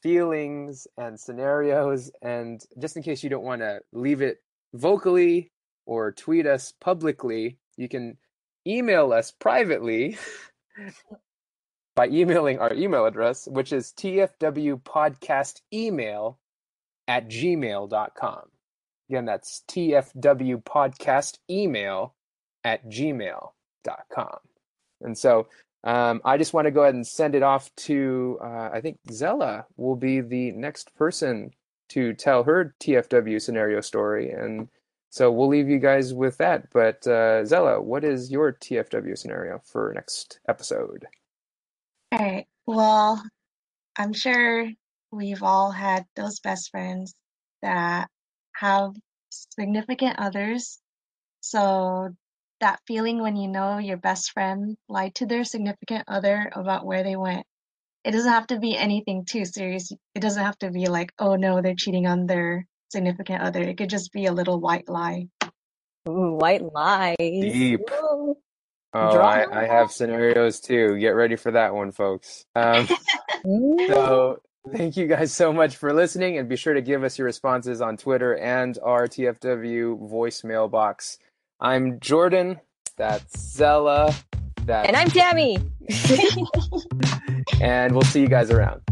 feelings 0.00 0.86
and 0.96 1.18
scenarios. 1.18 2.12
And 2.22 2.64
just 2.78 2.96
in 2.96 3.02
case 3.02 3.24
you 3.24 3.30
don't 3.30 3.44
want 3.44 3.62
to 3.62 3.80
leave 3.92 4.22
it 4.22 4.38
vocally 4.74 5.50
or 5.86 6.12
tweet 6.12 6.46
us 6.46 6.72
publicly, 6.80 7.58
you 7.76 7.88
can 7.88 8.16
email 8.64 9.12
us 9.12 9.32
privately 9.32 10.16
by 11.94 12.08
emailing 12.08 12.58
our 12.58 12.74
email 12.74 13.06
address, 13.06 13.46
which 13.46 13.72
is 13.72 13.92
tfwpodcastemail 13.96 16.36
at 17.08 17.28
gmail.com. 17.28 18.42
Again, 19.08 19.24
that's 19.26 19.62
tfwpodcastemail 19.68 22.10
at 22.64 22.88
gmail.com. 22.88 24.38
And 25.00 25.18
so 25.18 25.48
um, 25.84 26.20
I 26.24 26.38
just 26.38 26.54
want 26.54 26.66
to 26.66 26.70
go 26.70 26.82
ahead 26.82 26.94
and 26.94 27.06
send 27.06 27.34
it 27.34 27.42
off 27.42 27.74
to, 27.76 28.38
uh, 28.42 28.70
I 28.72 28.80
think 28.80 28.98
Zella 29.10 29.66
will 29.76 29.96
be 29.96 30.20
the 30.20 30.52
next 30.52 30.94
person 30.94 31.50
to 31.90 32.14
tell 32.14 32.44
her 32.44 32.74
TFW 32.80 33.42
scenario 33.42 33.80
story. 33.80 34.30
And 34.30 34.68
so 35.10 35.30
we'll 35.30 35.48
leave 35.48 35.68
you 35.68 35.78
guys 35.78 36.14
with 36.14 36.38
that. 36.38 36.70
But 36.72 37.06
uh, 37.06 37.44
Zella, 37.44 37.82
what 37.82 38.04
is 38.04 38.30
your 38.30 38.52
TFW 38.52 39.18
scenario 39.18 39.60
for 39.64 39.92
next 39.94 40.40
episode? 40.48 41.06
All 42.12 42.18
right. 42.18 42.46
Well, 42.66 43.22
I'm 43.96 44.12
sure 44.12 44.68
we've 45.10 45.42
all 45.42 45.70
had 45.70 46.04
those 46.14 46.40
best 46.40 46.70
friends 46.70 47.14
that 47.62 48.08
have 48.54 48.92
significant 49.30 50.16
others. 50.18 50.78
So 51.40 52.10
that 52.60 52.80
feeling 52.86 53.22
when 53.22 53.36
you 53.36 53.48
know 53.48 53.78
your 53.78 53.96
best 53.96 54.32
friend 54.32 54.76
lied 54.90 55.14
to 55.16 55.26
their 55.26 55.42
significant 55.42 56.04
other 56.06 56.52
about 56.54 56.84
where 56.84 57.02
they 57.02 57.16
went. 57.16 57.46
It 58.04 58.10
doesn't 58.10 58.30
have 58.30 58.48
to 58.48 58.58
be 58.58 58.76
anything 58.76 59.24
too 59.24 59.46
serious. 59.46 59.90
It 60.14 60.20
doesn't 60.20 60.44
have 60.44 60.58
to 60.58 60.70
be 60.70 60.88
like, 60.88 61.12
oh 61.18 61.36
no, 61.36 61.62
they're 61.62 61.74
cheating 61.74 62.06
on 62.06 62.26
their 62.26 62.66
significant 62.90 63.40
other. 63.40 63.62
It 63.62 63.78
could 63.78 63.88
just 63.88 64.12
be 64.12 64.26
a 64.26 64.32
little 64.32 64.60
white 64.60 64.86
lie. 64.86 65.28
Ooh, 66.06 66.34
white 66.34 66.62
lies. 66.62 67.16
Deep. 67.18 67.80
Ooh. 67.90 68.36
Oh, 68.94 69.18
I, 69.18 69.62
I 69.62 69.66
have 69.66 69.90
scenarios 69.90 70.60
too. 70.60 70.98
Get 70.98 71.10
ready 71.10 71.36
for 71.36 71.50
that 71.52 71.74
one, 71.74 71.92
folks. 71.92 72.44
Um, 72.54 72.86
so 73.88 74.40
thank 74.70 74.96
you 74.96 75.06
guys 75.06 75.32
so 75.32 75.52
much 75.52 75.76
for 75.76 75.94
listening, 75.94 76.38
and 76.38 76.48
be 76.48 76.56
sure 76.56 76.74
to 76.74 76.82
give 76.82 77.02
us 77.02 77.18
your 77.18 77.26
responses 77.26 77.80
on 77.80 77.96
Twitter 77.96 78.36
and 78.36 78.78
our 78.82 79.06
TFW 79.06 80.10
voicemail 80.10 80.70
box. 80.70 81.18
I'm 81.58 82.00
Jordan. 82.00 82.60
That's 82.96 83.38
Zella. 83.38 84.14
That's 84.64 84.86
And 84.88 84.96
I'm 84.96 85.08
Tammy. 85.08 85.58
and 87.60 87.92
we'll 87.94 88.02
see 88.02 88.20
you 88.20 88.28
guys 88.28 88.50
around. 88.50 88.82